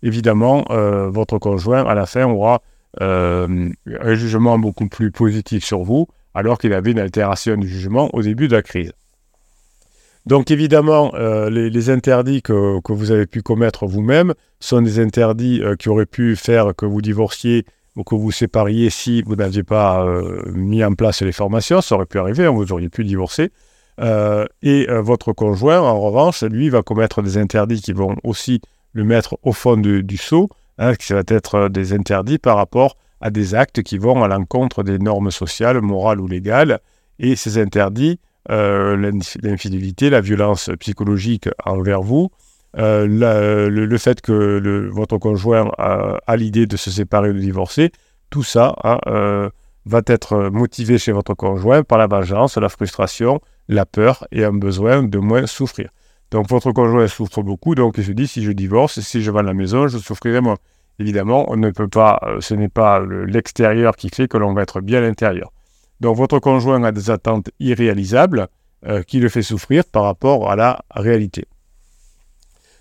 Évidemment, 0.03 0.65
euh, 0.71 1.09
votre 1.11 1.39
conjoint, 1.39 1.85
à 1.85 1.95
la 1.95 2.07
fin, 2.07 2.27
aura 2.27 2.61
un 3.01 4.15
jugement 4.15 4.59
beaucoup 4.59 4.89
plus 4.89 5.11
positif 5.11 5.65
sur 5.65 5.83
vous, 5.83 6.07
alors 6.35 6.59
qu'il 6.59 6.73
avait 6.73 6.93
une 6.93 6.99
altération 6.99 7.57
du 7.57 7.69
jugement 7.69 8.11
au 8.13 8.23
début 8.23 8.49
de 8.49 8.57
la 8.57 8.63
crise. 8.63 8.93
Donc 10.27 10.51
évidemment, 10.51 11.13
les, 11.51 11.91
interdits 11.91 12.43
que, 12.43 12.81
que, 12.81 12.93
vous 12.93 13.11
avez 13.11 13.27
pu 13.27 13.43
commettre 13.43 13.87
vous-même 13.87 14.35
sont 14.61 14.81
des 14.81 14.99
interdits 14.99 15.63
qui 15.79 15.89
auraient 15.89 16.07
pu 16.07 16.37
faire 16.37 16.75
que 16.77 16.87
vous 16.87 17.03
divorciez 17.03 17.65
ou 17.97 18.05
que 18.05 18.15
vous 18.15 18.33
sépariez 18.33 18.91
si 18.91 19.23
vous 19.23 19.37
n'aviez 19.37 19.63
pas 19.63 20.05
euh, 20.05 20.43
mis 20.53 20.85
en 20.85 20.95
place 20.95 21.23
les 21.23 21.33
formations, 21.33 21.81
ça 21.81 21.95
aurait 21.95 22.07
pu 22.07 22.19
arriver, 22.19 22.47
hein, 22.47 22.51
vous 22.51 22.73
auriez 22.73 22.89
pu 22.89 23.05
divorcer. 23.05 23.51
Euh, 24.01 24.45
et 24.63 24.89
euh, 24.91 25.01
votre 25.01 25.33
conjoint, 25.33 25.81
en 25.81 26.01
revanche, 26.01 26.43
lui, 26.43 26.69
va 26.69 26.83
commettre 26.83 27.23
des 27.23 27.39
interdits 27.39 27.81
qui 27.81 27.93
vont 27.93 28.17
aussi 28.25 28.61
le 28.93 29.05
mettre 29.05 29.39
au 29.43 29.53
fond 29.53 29.77
du 29.77 30.17
seau, 30.17 30.49
hein, 30.79 30.95
qui 30.95 31.13
va 31.13 31.23
être 31.27 31.69
des 31.69 31.93
interdits 31.93 32.39
par 32.39 32.57
rapport 32.57 32.97
à 33.21 33.31
des 33.31 33.55
actes 33.55 33.83
qui 33.83 33.99
vont 33.99 34.23
à 34.23 34.29
l'encontre 34.29 34.83
des 34.83 34.99
normes 34.99 35.31
sociales, 35.31 35.81
morales 35.81 36.21
ou 36.21 36.27
légales. 36.27 36.81
Et 37.19 37.37
ces 37.37 37.59
interdits, 37.59 38.19
l'infidélité, 38.49 40.11
la 40.11 40.21
violence 40.21 40.71
psychologique 40.79 41.49
envers 41.65 42.03
vous, 42.03 42.31
euh, 42.77 43.07
le, 43.07 43.99
fait 43.99 44.21
que 44.21 44.89
votre 44.93 45.19
conjoint 45.19 45.71
a, 45.79 46.37
l'idée 46.37 46.67
de 46.67 46.77
se 46.77 46.91
séparer 46.91 47.31
ou 47.31 47.35
de 47.35 47.39
divorcer, 47.39 47.93
tout 48.31 48.43
ça 48.43 48.75
hein, 48.83 48.99
euh, 49.07 49.49
va 49.87 50.01
être 50.07 50.51
motivé 50.51 50.99
chez 50.99 51.13
votre 51.13 51.35
conjoint 51.35 51.85
par 51.85 51.99
la 51.99 52.07
vengeance, 52.07 52.57
la 52.57 52.69
frustration, 52.69 53.41
la 53.69 53.87
peur 53.87 54.27
et 54.33 54.45
un 54.45 54.53
besoin 54.53 55.03
de 55.03 55.19
moins 55.19 55.47
souffrir. 55.47 55.91
Donc 56.31 56.49
votre 56.49 56.73
conjoint 56.73 57.07
souffre 57.07 57.43
beaucoup, 57.43 57.75
donc 57.77 57.95
il 57.99 58.05
se 58.05 58.13
dit 58.13 58.27
si 58.27 58.43
je 58.43 58.51
divorce, 58.51 58.99
si 59.01 59.23
je 59.23 59.31
vends 59.31 59.43
la 59.43 59.55
maison, 59.55 59.87
je 59.87 59.99
souffrirai 59.99 60.41
moins. 60.41 60.57
Évidemment, 60.99 61.51
on 61.51 61.57
ne 61.57 61.71
peut 61.71 61.89
pas, 61.89 62.21
euh, 62.25 62.41
ce 62.41 62.55
n'est 62.55 62.69
pas 62.69 63.01
l'extérieur 63.01 63.97
qui 63.97 64.09
fait 64.09 64.29
que 64.29 64.37
l'on 64.37 64.55
va 64.55 64.63
être 64.63 64.81
bien 64.81 64.99
à 64.99 65.03
l'intérieur. 65.03 65.53
Donc 66.01 66.17
votre 66.17 66.39
conjoint 66.39 66.83
a 66.85 66.93
des 66.93 67.11
attentes 67.11 67.51
irréalisables 67.61 68.49
qui 69.07 69.19
le 69.19 69.31
fait 69.31 69.41
souffrir 69.41 69.85
par 69.87 70.03
rapport 70.03 70.51
à 70.51 70.57
la 70.57 70.85
réalité. 70.91 71.47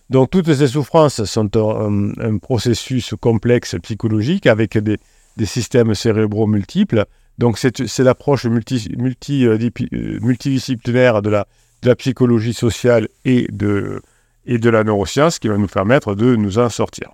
Donc 0.09 0.29
toutes 0.29 0.53
ces 0.53 0.67
souffrances 0.67 1.23
sont 1.23 1.49
un, 1.57 2.37
processus 2.37 3.15
complexe 3.19 3.75
psychologique 3.81 4.45
avec 4.45 4.77
des, 4.77 4.99
systèmes 5.43 5.95
cérébraux 5.95 6.45
multiples. 6.45 7.05
Donc 7.39 7.57
c'est 7.57 7.99
l'approche 7.99 8.45
euh, 8.45 8.59
euh, 8.59 10.19
multidisciplinaire 10.21 11.21
de 11.23 11.29
la, 11.31 11.95
psychologie 11.95 12.53
sociale 12.53 13.07
et 13.25 13.47
de 13.51 13.99
la 14.45 14.83
neuroscience 14.83 15.39
qui 15.39 15.47
va 15.47 15.57
nous 15.57 15.67
permettre 15.67 16.15
de 16.15 16.35
nous 16.35 16.59
en 16.59 16.69
sortir. 16.69 17.11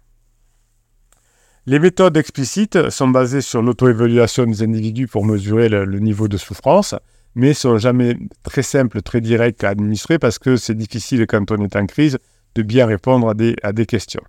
Les 1.66 1.78
méthodes 1.78 2.18
explicites 2.18 2.90
sont 2.90 3.10
basées 3.10 3.42
sur 3.42 3.62
l'auto-évaluation 3.62 4.46
des 4.46 4.64
individus 4.64 5.08
pour 5.08 5.26
mesurer 5.26 5.70
le, 5.70 6.00
niveau 6.00 6.28
de 6.28 6.38
souffrance, 6.38 6.96
mais 7.36 7.54
sont 7.54 7.78
jamais 7.78 8.18
très 8.44 8.64
simples, 8.64 9.02
très 9.02 9.22
directes 9.22 9.64
à 9.64 9.70
administrer 9.70 10.20
parce 10.20 10.40
que 10.40 10.56
c'est 10.56 10.76
difficile 10.76 11.28
quand 11.28 11.52
on 11.52 11.64
est 11.64 11.76
en 11.76 11.86
crise 11.86 12.18
de 12.56 12.64
bien 12.64 12.86
répondre 12.86 13.30
à 13.62 13.74
des, 13.74 13.86
questions. 13.86 14.24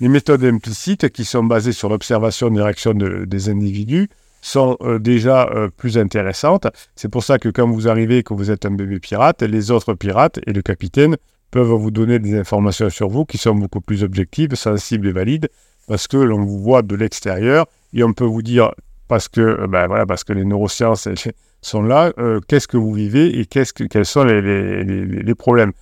Les 0.00 0.08
méthodes 0.08 0.44
implicites, 0.44 1.08
qui 1.08 1.24
sont 1.24 1.44
basées 1.44 1.72
sur 1.72 1.88
l'observation 1.88 2.50
des 2.50 2.62
réactions 2.62 2.94
des 2.94 3.48
individus, 3.48 4.08
sont 4.44 4.76
euh, 4.82 4.98
déjà 4.98 5.48
euh, 5.48 5.68
plus 5.74 5.96
intéressantes. 5.96 6.66
C'est 6.96 7.08
pour 7.08 7.24
ça 7.24 7.38
que 7.38 7.48
quand 7.48 7.66
vous 7.66 7.88
arrivez, 7.88 8.22
que 8.22 8.34
vous 8.34 8.50
êtes 8.50 8.66
un 8.66 8.72
bébé 8.72 9.00
pirate, 9.00 9.42
les 9.42 9.70
autres 9.70 9.94
pirates 9.94 10.38
et 10.46 10.52
le 10.52 10.60
capitaine 10.60 11.16
peuvent 11.50 11.72
vous 11.72 11.90
donner 11.90 12.18
des 12.18 12.38
informations 12.38 12.90
sur 12.90 13.08
vous 13.08 13.24
qui 13.24 13.38
sont 13.38 13.54
beaucoup 13.54 13.80
plus 13.80 14.04
objectives, 14.04 14.54
sensibles 14.54 15.08
et 15.08 15.12
valides, 15.12 15.48
parce 15.86 16.08
que 16.08 16.16
l'on 16.16 16.44
vous 16.44 16.58
voit 16.58 16.82
de 16.82 16.94
l'extérieur 16.94 17.66
et 17.92 18.02
on 18.04 18.12
peut 18.12 18.24
vous 18.24 18.42
dire 18.42 18.72
parce 19.08 19.28
que, 19.28 19.66
ben 19.66 19.86
voilà, 19.86 20.06
parce 20.06 20.24
que 20.24 20.32
les 20.32 20.44
neurosciences 20.44 21.08
sont 21.62 21.82
là. 21.82 22.12
qu'est-ce 22.48 22.68
que 22.68 22.76
vous 22.76 22.92
vivez 22.92 23.38
et 23.38 23.46
quels 23.46 24.06
sont 24.06 24.24
les, 24.24 25.34
problèmes 25.34 25.72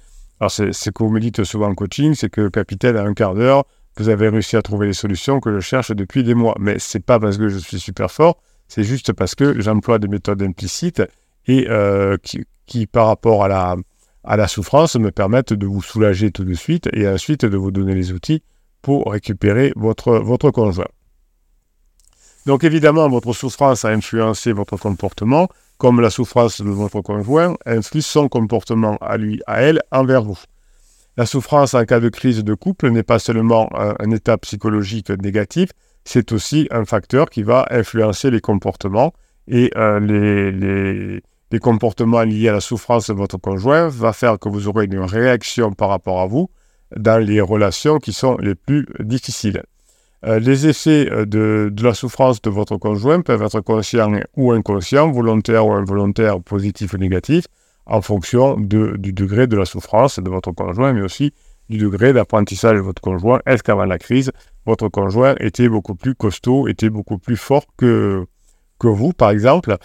Alors, 0.40 0.50
c'est 0.50 0.72
ce 0.72 0.90
que 0.90 1.02
vous 1.02 1.10
me 1.10 1.20
dites 1.20 1.44
souvent 1.44 1.68
en 1.68 1.74
coaching, 1.74 2.14
c'est 2.14 2.30
que 2.30 2.48
capitaine, 2.48 2.96
à 2.96 3.02
un 3.02 3.14
quart 3.14 3.34
d'heure, 3.34 3.64
vous 3.98 4.08
avez 4.08 4.28
réussi 4.28 4.56
à 4.56 4.62
trouver 4.62 4.86
les 4.86 4.92
solutions 4.92 5.40
que 5.40 5.52
je 5.52 5.60
cherche 5.60 5.90
depuis 5.92 6.24
des 6.24 6.34
mois. 6.34 6.54
Mais 6.58 6.78
c'est 6.78 7.04
pas 7.04 7.18
parce 7.18 7.38
que 7.38 7.48
je 7.48 7.58
suis 7.58 7.78
super 7.78 8.10
fort, 8.10 8.40
c'est 8.68 8.84
juste 8.84 9.12
parce 9.12 9.34
que 9.34 9.60
j'emploie 9.60 9.98
des 9.98 10.08
méthodes 10.08 10.42
implicites 10.42 11.02
et 11.46 11.66
qui, 12.22 12.44
qui, 12.66 12.86
par 12.86 13.06
rapport 13.06 13.44
à 13.44 13.48
la, 13.48 13.76
à 14.24 14.36
la 14.36 14.48
souffrance, 14.48 14.96
me 14.96 15.10
permettent 15.10 15.52
de 15.52 15.66
vous 15.66 15.82
soulager 15.82 16.30
tout 16.30 16.44
de 16.44 16.54
suite 16.54 16.88
et 16.92 17.08
ensuite 17.08 17.44
de 17.44 17.56
vous 17.56 17.70
donner 17.70 17.94
les 17.94 18.12
outils 18.12 18.42
pour 18.82 19.10
récupérer 19.10 19.72
votre, 19.76 20.18
votre 20.18 20.50
conjoint. 20.50 20.88
Donc 22.44 22.64
évidemment, 22.64 23.08
votre 23.08 23.32
souffrance 23.32 23.84
a 23.84 23.90
influencé 23.90 24.52
votre 24.52 24.76
comportement, 24.76 25.48
comme 25.78 26.00
la 26.00 26.10
souffrance 26.10 26.60
de 26.60 26.70
votre 26.70 27.00
conjoint 27.00 27.56
influe 27.64 28.02
son 28.02 28.28
comportement 28.28 28.96
à 29.00 29.16
lui, 29.16 29.40
à 29.46 29.62
elle, 29.62 29.80
envers 29.92 30.22
vous. 30.22 30.38
La 31.16 31.26
souffrance 31.26 31.74
en 31.74 31.84
cas 31.84 32.00
de 32.00 32.08
crise 32.08 32.42
de 32.42 32.54
couple 32.54 32.90
n'est 32.90 33.02
pas 33.02 33.18
seulement 33.18 33.68
un, 33.74 34.10
état 34.10 34.38
psychologique 34.38 35.10
négatif, 35.10 35.70
c'est 36.04 36.32
aussi 36.32 36.66
un 36.70 36.84
facteur 36.84 37.30
qui 37.30 37.44
va 37.44 37.66
influencer 37.70 38.30
les 38.30 38.40
comportements 38.40 39.12
et 39.46 39.70
euh, 39.76 40.00
les, 40.00 41.22
les 41.52 41.58
comportements 41.60 42.22
liés 42.22 42.48
à 42.48 42.52
la 42.52 42.60
souffrance 42.60 43.08
de 43.08 43.12
votre 43.12 43.36
conjoint 43.36 43.88
va 43.88 44.12
faire 44.12 44.38
que 44.38 44.48
vous 44.48 44.68
aurez 44.68 44.86
une 44.86 45.00
réaction 45.00 45.72
par 45.72 45.90
rapport 45.90 46.20
à 46.20 46.26
vous 46.26 46.50
dans 46.96 47.18
les 47.18 47.40
relations 47.40 47.98
qui 47.98 48.12
sont 48.12 48.36
les 48.38 48.54
plus 48.54 48.86
difficiles. 49.00 49.62
Euh, 50.24 50.38
les 50.38 50.68
effets 50.68 51.10
euh, 51.10 51.26
de, 51.26 51.72
la 51.82 51.94
souffrance 51.94 52.40
de 52.42 52.50
votre 52.50 52.76
conjoint 52.76 53.22
peuvent 53.22 53.42
être 53.42 53.60
conscients 53.60 54.12
ou 54.36 54.52
inconscients, 54.52 55.10
volontaires 55.10 55.66
ou 55.66 55.72
involontaires, 55.72 56.40
positifs 56.40 56.92
ou 56.92 56.98
négatifs, 56.98 57.46
en 57.86 58.00
fonction 58.00 58.56
du 58.56 59.12
degré 59.12 59.48
de 59.48 59.56
la 59.56 59.64
souffrance 59.64 60.20
de 60.20 60.30
votre 60.30 60.52
conjoint, 60.52 60.92
mais 60.92 61.02
aussi 61.02 61.32
du 61.68 61.78
degré 61.78 62.12
d'apprentissage 62.12 62.76
de 62.76 62.82
votre 62.82 63.02
conjoint. 63.02 63.40
Est-ce 63.46 63.64
qu'avant 63.64 63.84
la 63.84 63.98
crise, 63.98 64.30
votre 64.66 64.88
conjoint 64.88 65.34
était 65.40 65.68
beaucoup 65.68 65.96
plus 65.96 66.14
costaud, 66.14 66.68
était 66.68 66.90
beaucoup 66.90 67.18
plus 67.18 67.36
fort 67.36 67.64
que, 67.76 68.24
que 68.78 68.86
vous, 68.86 69.12
par 69.12 69.30
exemple? 69.30 69.76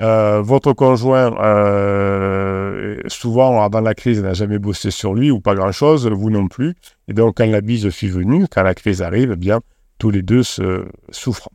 Euh, 0.00 0.40
votre 0.42 0.72
conjoint, 0.74 1.34
euh, 1.40 3.00
souvent 3.08 3.62
avant 3.62 3.80
la 3.80 3.94
crise, 3.94 4.22
n'a 4.22 4.34
jamais 4.34 4.58
bossé 4.58 4.90
sur 4.90 5.14
lui 5.14 5.30
ou 5.30 5.40
pas 5.40 5.54
grand-chose, 5.54 6.06
vous 6.08 6.30
non 6.30 6.46
plus. 6.46 6.74
Et 7.08 7.12
donc, 7.12 7.38
quand 7.38 7.46
la 7.46 7.60
bise 7.60 7.90
fut 7.90 8.08
venue, 8.08 8.46
quand 8.48 8.62
la 8.62 8.74
crise 8.74 9.02
arrive, 9.02 9.32
eh 9.32 9.36
bien, 9.36 9.60
tous 9.98 10.10
les 10.10 10.22
deux 10.22 10.44
se 10.44 10.86
souffrent. 11.10 11.50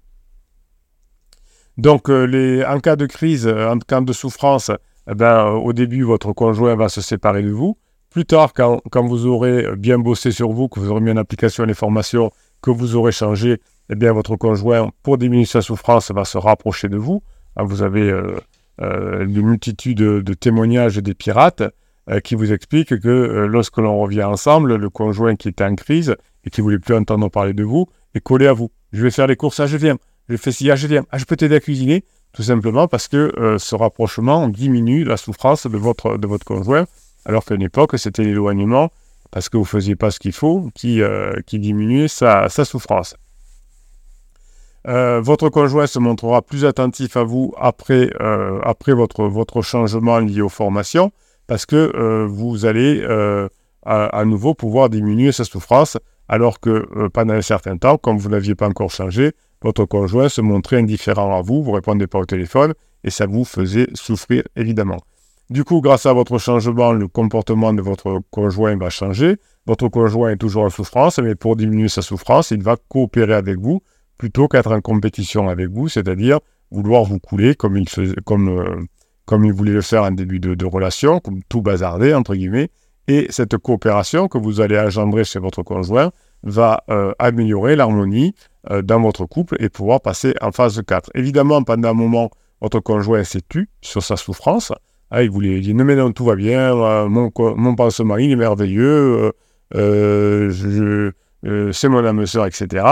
Donc, 1.77 2.09
euh, 2.09 2.63
en 2.67 2.79
cas 2.79 2.97
de 2.97 3.05
crise, 3.05 3.47
en 3.47 3.79
cas 3.79 4.01
de 4.01 4.13
souffrance, 4.13 4.71
eh 5.09 5.15
ben, 5.15 5.45
au 5.51 5.71
début, 5.71 6.03
votre 6.03 6.33
conjoint 6.33 6.75
va 6.75 6.89
se 6.89 7.01
séparer 7.01 7.43
de 7.43 7.51
vous. 7.51 7.77
Plus 8.09 8.25
tard, 8.25 8.53
quand, 8.53 8.81
quand, 8.91 9.05
vous 9.05 9.25
aurez 9.25 9.75
bien 9.77 9.97
bossé 9.97 10.31
sur 10.31 10.51
vous, 10.51 10.67
que 10.67 10.79
vous 10.79 10.91
aurez 10.91 11.01
mis 11.01 11.12
en 11.12 11.17
application 11.17 11.63
les 11.63 11.73
formations, 11.73 12.29
que 12.62 12.71
vous 12.71 12.95
aurez 12.95 13.12
changé, 13.12 13.59
eh 13.89 13.95
bien, 13.95 14.12
votre 14.12 14.35
conjoint, 14.35 14.91
pour 15.01 15.17
diminuer 15.17 15.45
sa 15.45 15.62
souffrance, 15.62 16.12
va 16.12 16.25
se 16.25 16.38
rapprocher 16.38 16.89
de 16.89 16.97
vous. 16.97 17.23
Ah, 17.55 17.63
vous 17.63 17.83
avez 17.83 18.10
euh, 18.10 18.36
euh, 18.81 19.25
une 19.25 19.41
multitude 19.41 19.98
de, 19.98 20.33
témoignages 20.33 20.98
des 20.98 21.13
pirates 21.13 21.63
euh, 22.10 22.19
qui 22.19 22.36
vous 22.36 22.51
expliquent 22.51 23.00
que 23.00 23.45
lorsque 23.50 23.77
l'on 23.77 24.00
revient 24.00 24.24
ensemble, 24.24 24.75
le 24.75 24.89
conjoint 24.89 25.36
qui 25.36 25.50
était 25.50 25.63
en 25.63 25.75
crise 25.75 26.15
et 26.45 26.50
qui 26.50 26.62
voulait 26.62 26.79
plus 26.79 26.95
entendre 26.95 27.29
parler 27.29 27.53
de 27.53 27.63
vous 27.63 27.88
est 28.15 28.22
collé 28.22 28.48
à 28.48 28.53
vous. 28.53 28.72
Je 28.91 29.03
vais 29.03 29.12
faire 29.12 29.27
les 29.27 29.36
courses, 29.36 29.65
je 29.65 29.77
viens. 29.77 29.98
Je 30.29 30.38
fais 30.38 30.51
ci, 30.51 30.69
je 30.75 30.88
viens. 30.88 31.05
Ah, 31.12 31.17
je 31.17 31.25
peux 31.25 31.36
t'aider 31.36 31.55
à 31.55 31.60
cuisiner? 31.60 32.03
Tout 32.33 32.43
simplement 32.43 32.88
parce 32.88 33.07
que 33.07 33.31
ce 33.60 33.75
rapprochement 33.75 34.48
diminue 34.48 35.03
la 35.03 35.17
souffrance 35.17 35.67
de 35.67 35.77
votre, 35.77 36.17
de 36.17 36.25
votre 36.25 36.45
conjoint, 36.45 36.86
alors 37.25 37.45
qu'à 37.45 37.53
une 37.53 37.62
époque, 37.62 37.98
c'était 38.00 38.24
l'éloignement, 38.24 38.91
parce 39.29 39.50
que 39.50 39.57
vous 39.57 39.63
ne 39.63 39.67
faisiez 39.67 39.95
pas 39.95 40.10
ce 40.10 40.19
qu'il 40.19 40.31
faut, 40.31 40.72
qui, 40.74 41.01
qui 41.45 41.60
diminuait 41.60 42.07
sa 42.07 42.50
souffrance. 42.50 43.15
Euh, 44.87 45.21
votre 45.21 45.49
conjoint 45.49 45.87
se 45.87 45.97
montrera 45.99 46.41
plus 46.41 46.65
attentif 46.65 47.15
à 47.15 47.23
vous 47.23 47.53
après, 47.57 48.09
euh, 48.21 48.59
après 48.63 48.93
votre, 48.93 49.23
votre 49.25 49.61
changement 49.61 50.19
lié 50.19 50.41
aux 50.41 50.49
formations 50.49 51.11
parce 51.47 51.65
que 51.65 51.91
euh, 51.95 52.25
vous 52.27 52.65
allez 52.65 53.05
à, 53.85 54.25
nouveau 54.25 54.53
pouvoir 54.53 54.89
diminuer 54.89 55.31
sa 55.31 55.43
souffrance 55.43 55.97
alors 56.29 56.59
que 56.59 56.87
pendant 57.09 57.33
un 57.33 57.41
certain 57.41 57.77
temps, 57.77 57.97
comme 57.97 58.17
vous 58.17 58.29
n'aviez 58.29 58.55
pas 58.55 58.67
encore 58.67 58.89
changé, 58.89 59.33
votre 59.61 59.85
conjoint 59.85 60.29
se 60.29 60.41
montrait 60.41 60.77
indifférent 60.77 61.37
à 61.37 61.41
vous, 61.41 61.63
vous 61.63 61.71
ne 61.71 61.75
répondez 61.75 62.07
pas 62.07 62.19
au 62.19 62.25
téléphone 62.25 62.73
et 63.03 63.09
ça 63.09 63.25
vous 63.25 63.43
faisait 63.43 63.87
souffrir 63.93 64.43
évidemment. 64.55 64.99
Du 65.49 65.65
coup, 65.65 65.81
grâce 65.81 66.05
à 66.05 66.13
votre 66.13 66.37
changement, 66.37 66.93
le 66.93 67.07
comportement 67.07 67.73
de 67.73 67.81
votre 67.81 68.21
conjoint 68.31 68.77
va 68.77 68.89
changer. 68.89 69.35
Votre 69.65 69.89
conjoint 69.89 70.31
est 70.31 70.37
toujours 70.37 70.63
en 70.63 70.69
souffrance, 70.69 71.19
mais 71.19 71.35
pour 71.35 71.57
diminuer 71.57 71.89
sa 71.89 72.01
souffrance, 72.01 72.51
il 72.51 72.63
va 72.63 72.77
coopérer 72.87 73.33
avec 73.33 73.59
vous 73.59 73.81
plutôt 74.17 74.48
qu'être 74.48 74.72
en 74.72 74.82
compétition 74.82 75.50
avec 75.50 75.70
vous, 75.70 75.89
c'est-à-dire 75.89 76.39
vouloir 76.74 77.03
vous 77.03 77.20
couler 77.20 77.55
comme 77.55 77.77
il, 77.77 77.88
comme, 78.25 78.50
euh, 78.50 78.82
comme 79.25 79.46
il 79.46 79.53
voulait 79.53 79.74
le 79.74 79.82
faire 79.82 80.03
en 80.03 80.12
début 80.12 80.39
de, 80.39 80.65
relation, 80.65 81.20
comme 81.20 81.41
tout 81.48 81.62
bazarder, 81.62 82.13
entre 82.13 82.36
guillemets. 82.36 82.70
Et 83.08 83.27
cette 83.29 83.58
coopération 83.58 84.27
que 84.27 84.38
vous 84.38 84.62
allez 84.62 84.79
engendrer 84.79 85.24
chez 85.24 85.39
votre 85.39 85.62
conjoint 85.62 86.12
va 86.43 86.84
euh, 86.89 87.13
améliorer 87.20 87.75
l'harmonie 87.75 88.34
euh, 88.72 88.82
dans 88.82 89.01
votre 89.01 89.25
couple 89.25 89.55
et 89.60 89.70
pouvoir 89.70 90.01
passer 90.01 90.34
en 90.41 90.51
phase 90.51 90.82
4. 90.86 91.12
Évidemment, 91.15 91.63
pendant 91.63 91.89
un 91.89 91.93
moment, 91.93 92.32
votre 92.62 92.79
conjoint 92.79 93.24
s'est 93.24 93.41
tu 93.48 93.70
sur 93.82 94.01
sa 94.01 94.17
souffrance. 94.17 94.72
Ah, 95.12 95.22
il 95.22 95.29
voulait 95.29 95.60
dire 95.60 95.75
non 95.75 95.84
mais 95.84 95.96
non, 95.96 96.12
tout 96.12 96.25
va 96.25 96.36
bien, 96.36 96.74
mon, 97.08 97.32
mon 97.38 97.75
pansement 97.75 98.17
il 98.17 98.32
est 98.32 98.36
merveilleux, 98.36 99.32
c'est 99.72 101.89
mon 101.89 102.03
âme 102.03 102.25
sœur, 102.25 102.48
etc. 102.48 102.84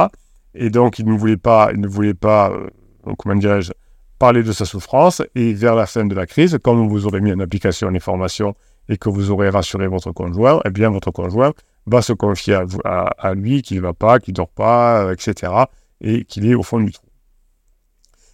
Et 0.53 0.69
donc, 0.69 0.99
il 0.99 1.05
ne 1.05 1.17
voulait 1.17 1.37
pas, 1.37 1.71
ne 1.73 1.87
voulait 1.87 2.13
pas 2.13 2.51
euh, 2.51 2.69
comment 3.17 3.35
dirais-je, 3.35 3.71
parler 4.19 4.43
de 4.43 4.51
sa 4.51 4.65
souffrance. 4.65 5.21
Et 5.35 5.53
vers 5.53 5.75
la 5.75 5.85
fin 5.85 6.05
de 6.05 6.15
la 6.15 6.25
crise, 6.25 6.57
comme 6.63 6.87
vous 6.87 7.05
aurez 7.07 7.21
mis 7.21 7.31
en 7.31 7.39
application 7.39 7.89
les 7.89 7.99
formations 7.99 8.55
et 8.89 8.97
que 8.97 9.09
vous 9.09 9.31
aurez 9.31 9.49
rassuré 9.49 9.87
votre 9.87 10.11
conjoint, 10.11 10.59
eh 10.65 10.69
bien, 10.69 10.89
votre 10.89 11.11
conjoint 11.11 11.53
va 11.87 12.01
se 12.01 12.13
confier 12.13 12.59
à, 12.83 13.33
lui 13.33 13.61
qu'il 13.61 13.77
ne 13.77 13.81
va 13.81 13.93
pas, 13.93 14.19
qu'il 14.19 14.33
ne 14.33 14.37
dort 14.37 14.49
pas, 14.49 15.05
euh, 15.05 15.13
etc. 15.13 15.53
Et 16.01 16.25
qu'il 16.25 16.45
est 16.49 16.55
au 16.55 16.63
fond 16.63 16.79
du 16.79 16.91
trou. 16.91 17.05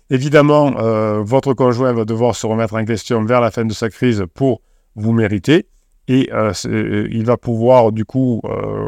Évidemment, 0.09 0.74
euh, 0.77 1.21
votre 1.21 1.53
conjoint 1.53 1.91
va 1.91 2.05
devoir 2.05 2.36
se 2.36 2.47
remettre 2.47 2.75
en 2.75 2.86
question 2.86 3.24
vers 3.25 3.41
la 3.41 3.51
fin 3.51 3.65
de 3.65 3.74
sa 3.74 3.89
crise 3.89 4.25
pour 4.33 4.62
vous 4.95 5.12
mériter. 5.12 5.67
Et 6.07 6.29
il 6.63 7.25
va 7.25 7.36
pouvoir, 7.36 7.91
du 7.91 8.05
coup, 8.05 8.41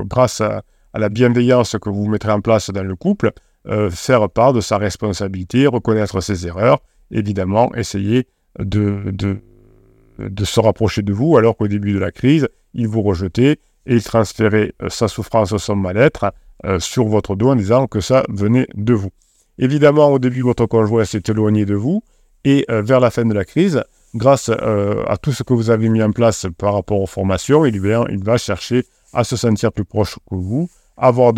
grâce 0.05 0.39
à, 0.39 0.63
à 0.93 0.99
la 0.99 1.09
bienveillance 1.09 1.75
que 1.81 1.89
vous 1.89 2.07
mettrez 2.07 2.31
en 2.31 2.41
place 2.41 2.69
dans 2.69 2.83
le 2.83 2.95
couple, 2.95 3.31
euh, 3.67 3.89
faire 3.89 4.29
part 4.29 4.53
de 4.53 4.61
sa 4.61 4.77
responsabilité, 4.77 5.67
reconnaître 5.67 6.21
ses 6.21 6.47
erreurs, 6.47 6.79
évidemment, 7.11 7.73
essayer 7.75 8.27
de, 8.57 9.11
de, 9.11 10.45
se 10.45 10.59
rapprocher 10.59 11.01
de 11.01 11.13
vous, 11.13 11.37
alors 11.37 11.55
qu'au 11.55 11.67
début 11.67 11.93
de 11.93 11.99
la 11.99 12.11
crise, 12.11 12.47
il 12.73 12.87
vous 12.87 13.01
rejetait 13.01 13.59
et 13.85 13.95
il 13.95 14.03
transférait 14.03 14.73
euh, 14.81 14.89
sa 14.89 15.07
souffrance, 15.07 15.55
son 15.57 15.75
mal-être 15.75 16.33
euh, 16.65 16.79
sur 16.79 17.05
votre 17.05 17.35
dos 17.35 17.49
en 17.49 17.55
disant 17.55 17.87
que 17.87 18.01
ça 18.01 18.23
venait 18.29 18.67
de 18.75 18.93
vous. 18.93 19.11
Évidemment, 19.57 20.07
au 20.07 20.19
début, 20.19 20.41
votre 20.41 20.65
conjoint 20.65 21.05
s'est 21.05 21.23
éloigné 21.27 21.65
de 21.65 21.75
vous 21.75 22.01
et 22.45 22.65
vers 22.69 23.01
la 23.01 23.11
fin 23.11 23.25
de 23.25 23.33
la 23.33 23.43
crise, 23.43 23.83
grâce 24.15 24.47
à 24.47 25.17
tout 25.17 25.33
ce 25.33 25.43
que 25.43 25.53
vous 25.53 25.69
avez 25.69 25.89
mis 25.89 26.01
en 26.01 26.13
place 26.13 26.45
par 26.57 26.73
rapport 26.73 27.01
aux 27.01 27.05
formations, 27.05 27.65
il, 27.65 27.75
il 27.75 28.23
va 28.23 28.37
chercher 28.37 28.85
à 29.11 29.25
se 29.25 29.35
sentir 29.35 29.73
plus 29.73 29.83
proche 29.83 30.15
que 30.15 30.35
vous, 30.35 30.69
avoir 30.99 31.33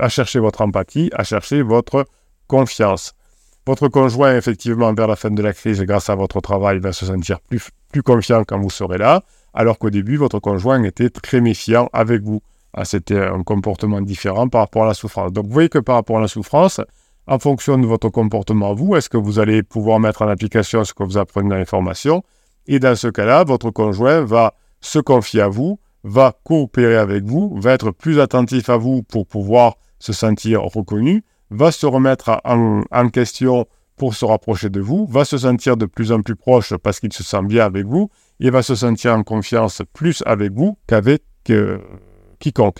à 0.00 0.08
chercher 0.08 0.38
votre 0.38 0.60
empathie, 0.60 1.10
à 1.14 1.24
chercher 1.24 1.62
votre 1.62 2.04
confiance. 2.46 3.14
Votre 3.66 3.88
conjoint, 3.88 4.36
effectivement, 4.36 4.92
vers 4.94 5.08
la 5.08 5.16
fin 5.16 5.30
de 5.30 5.42
la 5.42 5.52
crise, 5.52 5.82
grâce 5.82 6.08
à 6.08 6.14
votre 6.14 6.40
travail, 6.40 6.78
va 6.78 6.92
se 6.92 7.04
sentir 7.04 7.40
plus, 7.40 7.70
plus 7.90 8.02
confiant 8.02 8.44
quand 8.44 8.60
vous 8.60 8.70
serez 8.70 8.98
là, 8.98 9.22
alors 9.54 9.78
qu'au 9.78 9.90
début, 9.90 10.16
votre 10.16 10.38
conjoint 10.38 10.82
était 10.84 11.10
très 11.10 11.40
méfiant 11.40 11.88
avec 11.92 12.22
vous. 12.22 12.40
Ah, 12.74 12.84
c'était 12.84 13.18
un 13.18 13.42
comportement 13.42 14.00
différent 14.00 14.48
par 14.48 14.60
rapport 14.60 14.84
à 14.84 14.88
la 14.88 14.94
souffrance. 14.94 15.32
Donc, 15.32 15.46
vous 15.46 15.52
voyez 15.52 15.68
que 15.68 15.78
par 15.78 15.96
rapport 15.96 16.18
à 16.18 16.20
la 16.20 16.28
souffrance, 16.28 16.80
en 17.26 17.38
fonction 17.40 17.76
de 17.78 17.86
votre 17.86 18.08
comportement, 18.10 18.74
vous, 18.74 18.94
est-ce 18.94 19.08
que 19.08 19.16
vous 19.16 19.40
allez 19.40 19.62
pouvoir 19.62 19.98
mettre 19.98 20.22
en 20.22 20.28
application 20.28 20.84
ce 20.84 20.94
que 20.94 21.02
vous 21.02 21.18
apprenez 21.18 21.48
dans 21.48 21.56
les 21.56 21.64
formations? 21.64 22.22
Et 22.68 22.78
dans 22.78 22.94
ce 22.94 23.08
cas-là, 23.08 23.44
votre 23.44 23.70
conjoint 23.70 24.20
va 24.20 24.54
se 24.80 24.98
confier 24.98 25.40
à 25.40 25.48
vous, 25.48 25.80
va 26.06 26.38
coopérer 26.44 26.96
avec 26.96 27.24
vous, 27.24 27.52
va 27.60 27.72
être 27.72 27.90
plus 27.90 28.20
attentif 28.20 28.70
à 28.70 28.76
vous 28.76 29.02
pour 29.02 29.26
pouvoir 29.26 29.74
se 29.98 30.12
sentir 30.12 30.62
reconnu, 30.62 31.24
va 31.50 31.72
se 31.72 31.84
remettre 31.84 32.40
en, 32.44 33.08
question 33.08 33.66
pour 33.96 34.14
se 34.14 34.24
rapprocher 34.24 34.70
de 34.70 34.80
vous, 34.80 35.06
va 35.06 35.24
se 35.24 35.36
sentir 35.36 35.76
de 35.76 35.84
plus 35.84 36.12
en 36.12 36.22
plus 36.22 36.36
proche 36.36 36.74
parce 36.76 37.00
qu'il 37.00 37.12
se 37.12 37.24
sent 37.24 37.42
bien 37.42 37.64
avec 37.64 37.86
vous, 37.86 38.08
et 38.38 38.50
va 38.50 38.62
se 38.62 38.76
sentir 38.76 39.14
en 39.14 39.24
confiance 39.24 39.82
plus 39.94 40.22
avec 40.26 40.52
vous 40.52 40.78
qu'avec 40.86 41.22
quiconque. 42.38 42.78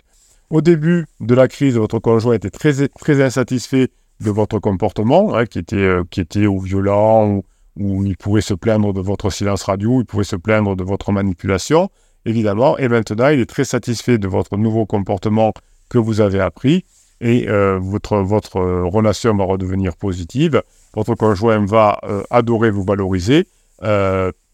Au 0.51 0.61
début 0.61 1.07
de 1.19 1.35
la 1.35 1.49
crise, 1.49 1.77
votre 1.77 1.99
conjoint 1.99 2.35
était 2.35 2.51
très, 2.51 2.87
très 2.89 3.23
insatisfait 3.23 3.89
de 4.21 4.31
votre 4.31 4.61
comportement, 4.61 5.35
hein, 5.35 5.47
qui 5.47 5.59
était, 5.59 5.77
euh, 5.77 6.05
qui 6.09 6.21
était 6.21 6.47
ou 6.47 6.61
violent, 6.61 7.29
ou, 7.29 7.45
ou, 7.77 8.05
il 8.05 8.17
pouvait 8.17 8.41
se 8.41 8.55
plaindre 8.55 8.93
de 8.93 9.01
votre 9.01 9.31
silence 9.31 9.65
radio, 9.65 10.01
il 10.01 10.05
pouvait 10.05 10.25
se 10.25 10.37
plaindre 10.37 10.77
de 10.77 10.85
votre 10.85 11.11
manipulation, 11.11 11.91
évidemment. 12.27 12.77
Et 12.77 12.89
maintenant, 12.89 13.29
il 13.29 13.41
est 13.41 13.49
très 13.49 13.65
satisfait 13.65 14.19
de 14.19 14.29
votre 14.29 14.59
nouveau 14.59 14.85
comportement 14.85 15.55
que 15.89 15.97
vous 15.97 16.21
avez 16.21 16.41
appris 16.41 16.85
et 17.23 17.49
euh, 17.49 17.79
votre, 17.81 18.19
votre 18.19 18.61
relation 18.61 19.35
va 19.35 19.45
redevenir 19.45 19.97
positive. 19.97 20.63
Votre 20.95 21.15
conjoint 21.15 21.65
va 21.65 21.99
euh, 22.05 22.23
adorer 22.29 22.71
vous 22.71 22.85
valoriser 22.85 23.47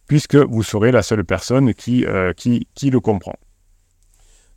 puisque 0.07 0.37
vous 0.37 0.62
serez 0.62 0.93
la 0.93 1.02
seule 1.02 1.25
personne 1.25 1.75
qui, 1.75 2.05
qui, 2.37 2.67
qui 2.75 2.91
le 2.91 3.00
comprend. 3.00 3.37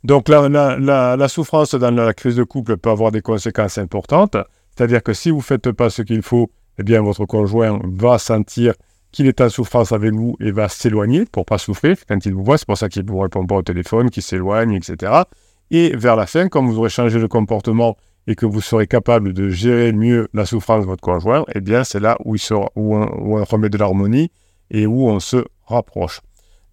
Donc 0.06 0.28
la, 0.28 0.48
la, 0.48 1.16
la, 1.16 1.28
souffrance 1.28 1.74
dans 1.74 1.90
la 1.90 2.14
crise 2.14 2.36
de 2.36 2.44
couple 2.44 2.76
peut 2.76 2.90
avoir 2.90 3.10
des 3.10 3.22
conséquences 3.22 3.78
importantes. 3.78 4.36
C'est-à-dire 4.76 5.02
que 5.02 5.12
si 5.12 5.30
vous 5.30 5.38
ne 5.38 5.42
faites 5.42 5.72
pas 5.72 5.90
ce 5.90 6.02
qu'il 6.02 6.22
faut, 6.22 6.50
eh 6.78 6.82
bien 6.82 7.00
votre 7.00 7.24
conjoint 7.24 7.80
va 7.82 8.18
sentir 8.18 8.74
qu'il 9.16 9.26
est 9.26 9.40
en 9.40 9.48
souffrance 9.48 9.92
avec 9.92 10.12
vous 10.12 10.36
et 10.40 10.50
va 10.50 10.68
s'éloigner 10.68 11.24
pour 11.24 11.46
pas 11.46 11.56
souffrir 11.56 11.96
quand 12.06 12.26
il 12.26 12.34
vous 12.34 12.44
voit. 12.44 12.58
C'est 12.58 12.66
pour 12.66 12.76
ça 12.76 12.90
qu'il 12.90 13.02
ne 13.02 13.10
vous 13.10 13.18
répond 13.18 13.46
pas 13.46 13.54
au 13.54 13.62
téléphone, 13.62 14.10
qu'il 14.10 14.22
s'éloigne, 14.22 14.74
etc. 14.74 15.22
Et 15.70 15.96
vers 15.96 16.16
la 16.16 16.26
fin, 16.26 16.48
quand 16.48 16.62
vous 16.62 16.78
aurez 16.78 16.90
changé 16.90 17.18
de 17.18 17.26
comportement 17.26 17.96
et 18.26 18.34
que 18.34 18.44
vous 18.44 18.60
serez 18.60 18.86
capable 18.86 19.32
de 19.32 19.48
gérer 19.48 19.92
mieux 19.92 20.28
la 20.34 20.44
souffrance 20.44 20.82
de 20.82 20.86
votre 20.86 21.00
conjoint, 21.00 21.46
eh 21.54 21.62
bien 21.62 21.82
c'est 21.82 21.98
là 21.98 22.18
où, 22.26 22.34
il 22.34 22.38
sera, 22.38 22.68
on, 22.76 23.42
remet 23.44 23.70
de 23.70 23.78
l'harmonie 23.78 24.30
et 24.70 24.86
où 24.86 25.08
on 25.08 25.18
se 25.18 25.46
rapproche. 25.64 26.20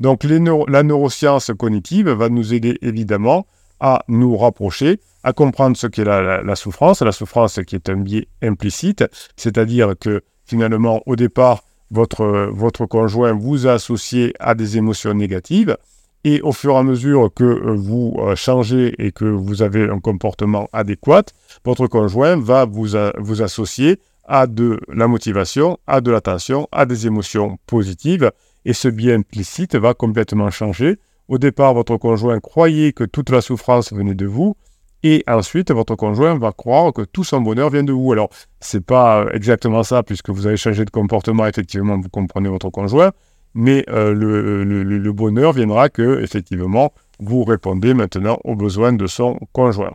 Donc 0.02 0.26
la 0.26 0.84
neuroscience 0.84 1.50
cognitive 1.58 2.10
va 2.10 2.28
nous 2.28 2.54
aider 2.54 2.78
évidemment 2.82 3.48
à 3.80 4.04
nous 4.10 4.36
rapprocher, 4.36 5.00
à 5.24 5.32
comprendre 5.32 5.78
ce 5.78 5.88
qu'est 5.88 6.04
la, 6.04 6.56
souffrance, 6.58 7.02
la 7.02 7.14
souffrance 7.14 7.62
qui 7.66 7.76
est 7.76 7.88
un 7.88 7.96
biais 7.96 8.28
implicite, 8.42 9.06
c'est-à-dire 9.38 9.94
que 9.98 10.24
finalement, 10.46 11.02
au 11.06 11.16
départ, 11.16 11.64
votre, 11.94 12.86
conjoint 12.86 13.34
vous 13.34 13.68
a 13.68 13.78
à 14.40 14.56
des 14.56 14.78
émotions 14.78 15.14
négatives, 15.14 15.78
et 16.24 16.42
au 16.42 16.52
fur 16.52 16.74
et 16.74 16.78
à 16.78 16.84
mesure 16.84 17.30
que 17.34 17.76
vous 17.76 18.16
euh, 18.20 18.36
changez 18.36 18.96
et 18.98 19.12
que 19.12 19.26
vous 19.26 19.62
avez 19.62 19.90
un 19.90 20.00
comportement 20.00 20.70
adéquat, 20.72 21.24
votre 21.66 21.88
conjoint 21.88 22.38
va 22.38 22.66
vous, 22.66 22.96
vous 23.20 23.42
associer 23.42 24.00
à 24.26 24.48
de 24.48 24.80
la 24.88 25.08
motivation, 25.08 25.78
à 25.86 26.00
de 26.00 26.12
l'attention, 26.12 26.68
à 26.72 26.86
des 26.86 27.08
émotions 27.08 27.58
positives, 27.68 28.32
et 28.66 28.74
ce 28.74 28.88
biais 28.88 29.14
implicite 29.14 29.76
va 29.76 29.94
complètement 29.94 30.50
changer. 30.50 30.98
Au 31.28 31.38
départ, 31.38 31.74
votre 31.74 31.98
conjoint 31.98 32.40
croyait 32.40 32.94
que 32.94 33.04
toute 33.04 33.30
la 33.30 33.42
souffrance 33.42 33.92
venait 33.92 34.16
de 34.16 34.26
vous, 34.26 34.56
et 35.04 35.24
ensuite, 35.28 35.72
votre 35.72 35.96
conjoint 35.96 36.38
va 36.38 36.52
croire 36.52 36.94
que 36.94 37.02
tout 37.02 37.24
son 37.24 37.42
bonheur 37.42 37.70
vient 37.70 37.84
de 37.84 37.92
vous. 37.92 38.12
Alors, 38.12 38.30
c'est 38.60 38.86
pas 38.86 39.26
exactement 39.34 39.84
ça, 39.84 40.02
puisque 40.02 40.30
vous 40.30 40.48
avez 40.48 40.58
changé 40.58 40.86
de 40.86 40.90
comportement, 40.90 41.46
effectivement, 41.46 42.00
vous 42.00 42.10
comprenez 42.10 42.50
votre 42.50 42.70
conjoint, 42.70 43.12
mais 43.54 43.84
euh, 43.90 44.14
le, 44.14 45.12
bonheur 45.12 45.52
viendra 45.54 45.90
que, 45.90 46.22
effectivement, 46.22 46.94
vous 47.20 47.44
répondez 47.44 47.94
maintenant 47.94 48.40
aux 48.46 48.56
besoins 48.56 48.94
de 48.94 49.06
son 49.08 49.38
conjoint. 49.52 49.94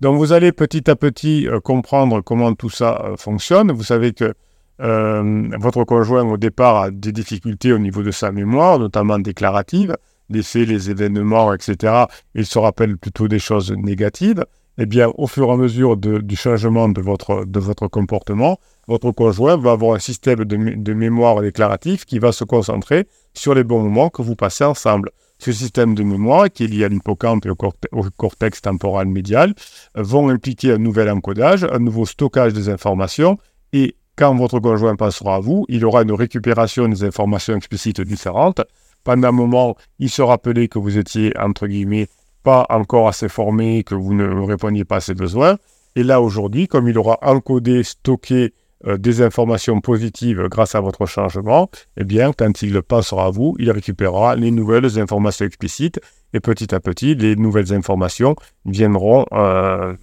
Donc, 0.00 0.18
vous 0.18 0.32
allez 0.32 0.52
petit 0.52 0.88
à 0.90 0.94
petit 0.94 1.48
euh, 1.48 1.58
comprendre 1.60 2.20
comment 2.20 2.54
tout 2.54 2.70
ça 2.70 3.02
euh, 3.04 3.16
fonctionne. 3.16 3.72
Vous 3.72 3.82
savez 3.82 4.12
que 4.12 4.34
euh, 4.80 5.48
votre 5.58 5.84
conjoint, 5.84 6.22
au 6.24 6.36
départ, 6.36 6.76
a 6.76 6.90
des 6.90 7.10
difficultés 7.10 7.72
au 7.72 7.78
niveau 7.78 8.02
de 8.02 8.10
sa 8.10 8.30
mémoire, 8.30 8.78
notamment 8.78 9.18
déclarative, 9.18 9.96
les 10.30 10.42
faits, 10.42 10.68
les 10.68 10.90
événements, 10.90 11.52
etc. 11.54 12.04
Il 12.34 12.46
se 12.46 12.58
rappelle 12.58 12.96
plutôt 12.96 13.28
des 13.28 13.38
choses 13.38 13.72
négatives. 13.72 14.44
Eh 14.80 14.86
bien, 14.86 15.10
au 15.18 15.26
fur 15.26 15.48
et 15.48 15.52
à 15.52 15.56
mesure 15.56 15.96
du 15.96 16.36
changement 16.36 16.88
de 16.88 17.00
votre, 17.00 17.44
de 17.44 17.58
votre 17.58 17.88
comportement, 17.88 18.60
votre 18.86 19.10
conjoint 19.10 19.56
va 19.56 19.72
avoir 19.72 19.96
un 19.96 19.98
système 19.98 20.44
de, 20.44 20.94
mémoire 20.94 21.40
déclaratif 21.40 22.04
qui 22.04 22.20
va 22.20 22.30
se 22.30 22.44
concentrer 22.44 23.08
sur 23.34 23.54
les 23.54 23.64
bons 23.64 23.82
moments 23.82 24.08
que 24.08 24.22
vous 24.22 24.36
passez 24.36 24.62
ensemble. 24.62 25.10
Ce 25.40 25.50
système 25.50 25.96
de 25.96 26.04
mémoire, 26.04 26.48
qui 26.48 26.64
est 26.64 26.68
lié 26.68 26.84
à 26.84 26.88
l'hippocampe 26.88 27.46
et 27.46 27.50
au, 27.50 27.56
au, 27.92 28.04
cortex 28.16 28.62
temporal 28.62 29.08
médial, 29.08 29.52
vont 29.96 30.28
impliquer 30.28 30.72
un 30.72 30.78
nouvel 30.78 31.10
encodage, 31.10 31.64
un 31.64 31.80
nouveau 31.80 32.06
stockage 32.06 32.52
des 32.52 32.68
informations 32.68 33.36
et 33.72 33.96
quand 34.18 34.34
votre 34.34 34.58
conjoint 34.58 34.96
passera 34.96 35.36
à 35.36 35.40
vous, 35.40 35.64
il 35.68 35.84
aura 35.84 36.02
une 36.02 36.12
récupération 36.12 36.88
des 36.88 37.04
informations 37.04 37.54
explicites 37.56 38.00
différentes. 38.00 38.60
Pendant 39.08 39.28
un 39.28 39.32
moment, 39.32 39.74
il 39.98 40.10
se 40.10 40.20
rappelait 40.20 40.68
que 40.68 40.78
vous 40.78 40.98
étiez, 40.98 41.32
entre 41.38 41.66
guillemets, 41.66 42.08
pas 42.42 42.66
encore 42.68 43.08
assez 43.08 43.30
formé, 43.30 43.82
que 43.82 43.94
vous 43.94 44.12
ne 44.12 44.28
répondiez 44.42 44.84
pas 44.84 44.96
à 44.96 45.00
ses 45.00 45.14
besoins. 45.14 45.56
Et 45.96 46.02
là, 46.02 46.20
aujourd'hui, 46.20 46.68
comme 46.68 46.88
il 46.90 46.98
aura 46.98 47.18
encodé, 47.22 47.84
stocké 47.84 48.52
euh, 48.86 48.98
des 48.98 49.22
informations 49.22 49.80
positives 49.80 50.48
grâce 50.50 50.74
à 50.74 50.80
votre 50.80 51.06
changement, 51.06 51.70
eh 51.96 52.04
bien, 52.04 52.32
quand 52.36 52.60
il 52.60 52.82
passera 52.82 53.24
à 53.24 53.30
vous, 53.30 53.56
il 53.58 53.70
récupérera 53.70 54.36
les 54.36 54.50
nouvelles 54.50 54.98
informations 55.00 55.46
explicites 55.46 55.98
et 56.34 56.40
petit 56.40 56.74
à 56.74 56.78
petit, 56.78 57.14
les 57.14 57.34
nouvelles 57.34 57.72
informations 57.72 58.36
viendront, 58.66 59.24
euh, 59.32 59.94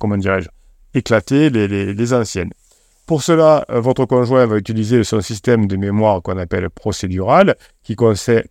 comment 0.00 0.16
dirais-je, 0.16 0.48
éclater 0.94 1.48
les 1.48 2.12
anciennes. 2.12 2.50
Pour 3.06 3.22
cela, 3.22 3.64
euh, 3.70 3.80
votre 3.80 4.04
conjoint 4.04 4.46
va 4.46 4.56
utiliser 4.56 5.02
son 5.04 5.20
système 5.20 5.66
de 5.66 5.76
mémoire 5.76 6.22
qu'on 6.22 6.38
appelle 6.38 6.70
procédural, 6.70 7.56
qui, 7.82 7.96
concerne, 7.96 8.44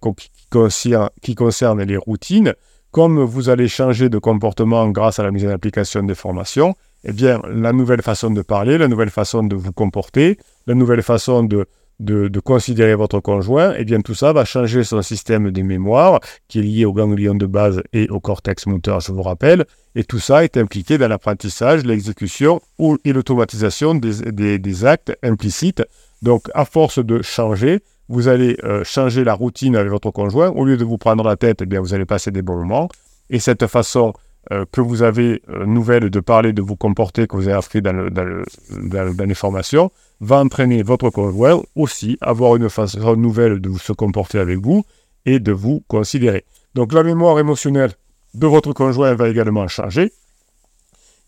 qui 1.22 1.36
concerne 1.36 1.84
les 1.84 1.98
routines. 1.98 2.54
Comme 2.92 3.24
vous 3.24 3.48
allez 3.50 3.70
changer 3.70 4.10
de 4.10 4.18
comportement 4.18 4.90
grâce 4.90 5.20
à 5.20 5.24
la 5.24 5.32
mise 5.32 5.46
en 5.46 5.50
application 5.50 6.04
des 6.04 6.16
formations, 6.16 6.76
eh 7.06 7.14
bien, 7.14 7.42
la 7.50 7.72
nouvelle 7.72 8.02
façon 8.02 8.30
de 8.30 8.42
parler, 8.42 8.78
la 8.78 8.90
nouvelle 8.90 9.10
façon 9.10 9.44
de 9.44 9.56
vous 9.56 9.72
comporter, 9.72 10.38
la 10.68 10.76
nouvelle 10.76 11.02
façon 11.02 11.44
de 11.44 11.66
de, 12.02 12.40
considérer 12.40 12.96
votre 12.96 13.20
conjoint, 13.20 13.74
eh 13.78 13.86
bien 13.86 14.02
tout 14.02 14.16
ça 14.16 14.34
va 14.34 14.44
changer 14.44 14.84
son 14.84 15.02
système 15.02 15.52
de 15.52 15.62
mémoire 15.62 16.20
qui 16.48 16.60
est 16.60 16.64
lié 16.64 16.86
au 16.86 16.94
ganglion 16.94 17.36
de 17.36 17.46
base 17.46 17.82
et 17.94 18.10
au 18.10 18.20
cortex 18.20 18.66
moteur, 18.66 19.00
je 19.00 19.12
vous 19.12 19.22
rappelle. 19.22 19.66
Et 19.96 20.04
tout 20.04 20.20
ça 20.20 20.44
est 20.44 20.58
impliqué 20.58 20.98
dans 20.98 21.08
l'apprentissage, 21.08 21.84
l'exécution 21.84 22.62
et 23.06 23.14
l'automatisation 23.14 23.94
des, 23.94 24.86
actes 24.86 25.16
implicites. 25.22 25.84
Donc, 26.22 26.48
à 26.54 26.66
force 26.66 27.04
de 27.04 27.22
changer, 27.22 27.82
vous 28.08 28.28
allez 28.28 28.58
euh, 28.64 28.84
changer 28.84 29.24
la 29.24 29.34
routine 29.34 29.76
avec 29.76 29.92
votre 29.92 30.12
conjoint. 30.12 30.50
Au 30.50 30.66
lieu 30.66 30.78
de 30.78 30.84
vous 30.84 30.98
prendre 30.98 31.24
la 31.24 31.36
tête, 31.36 31.62
eh 31.62 31.66
bien, 31.66 31.82
vous 31.82 31.94
allez 31.94 32.06
passer 32.06 32.32
des 32.32 32.42
bons 32.42 32.58
moments. 32.58 32.90
Et 33.30 33.40
cette 33.40 33.68
façon 33.68 34.14
euh, 34.52 34.66
que 34.72 34.82
vous 34.82 35.04
avez 35.04 35.44
euh, 35.50 35.68
nouvelle 35.68 36.10
de 36.10 36.20
parler, 36.20 36.52
de 36.52 36.64
vous 36.64 36.76
comporter, 36.76 37.28
que 37.28 37.36
vous 37.36 37.48
avez 37.48 37.58
appris 37.58 37.82
dans, 37.82 37.94
les 37.94 39.34
formations, 39.36 39.92
va 40.20 40.40
entraîner 40.40 40.82
votre 40.82 41.12
conjoint 41.12 41.62
aussi 41.76 42.18
à 42.22 42.30
avoir 42.30 42.56
une 42.56 42.70
façon 42.70 43.16
nouvelle 43.16 43.62
de 43.62 43.72
se 43.78 43.94
comporter 43.94 44.40
avec 44.40 44.58
vous 44.58 44.84
et 45.28 45.40
de 45.40 45.52
vous 45.52 45.84
considérer. 45.88 46.44
Donc 46.74 46.92
la 46.92 47.04
mémoire 47.04 47.38
émotionnelle 47.38 47.92
de 48.34 48.48
votre 48.48 48.74
conjoint 48.74 49.14
va 49.14 49.30
également 49.30 49.68
changer. 49.68 50.12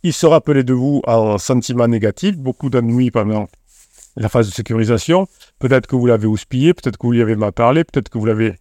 Il 0.01 0.13
se 0.13 0.25
rappelait 0.25 0.63
de 0.63 0.73
vous 0.73 1.01
en 1.05 1.37
sentiment 1.37 1.87
négatif, 1.87 2.35
beaucoup 2.37 2.71
d'ennuis 2.71 3.11
pendant 3.11 3.47
la 4.15 4.27
phase 4.27 4.49
de 4.49 4.53
sécurisation. 4.53 5.27
Peut-être 5.59 5.85
que 5.85 5.95
vous 5.95 6.07
l'avez 6.07 6.27
houspillé, 6.27 6.73
peut-être 6.73 6.97
que 6.97 7.05
vous 7.05 7.13
lui 7.13 7.21
avez 7.21 7.35
mal 7.35 7.51
parlé, 7.51 7.83
peut-être 7.83 8.09
que 8.09 8.17
vous 8.17 8.25
l'avez 8.25 8.55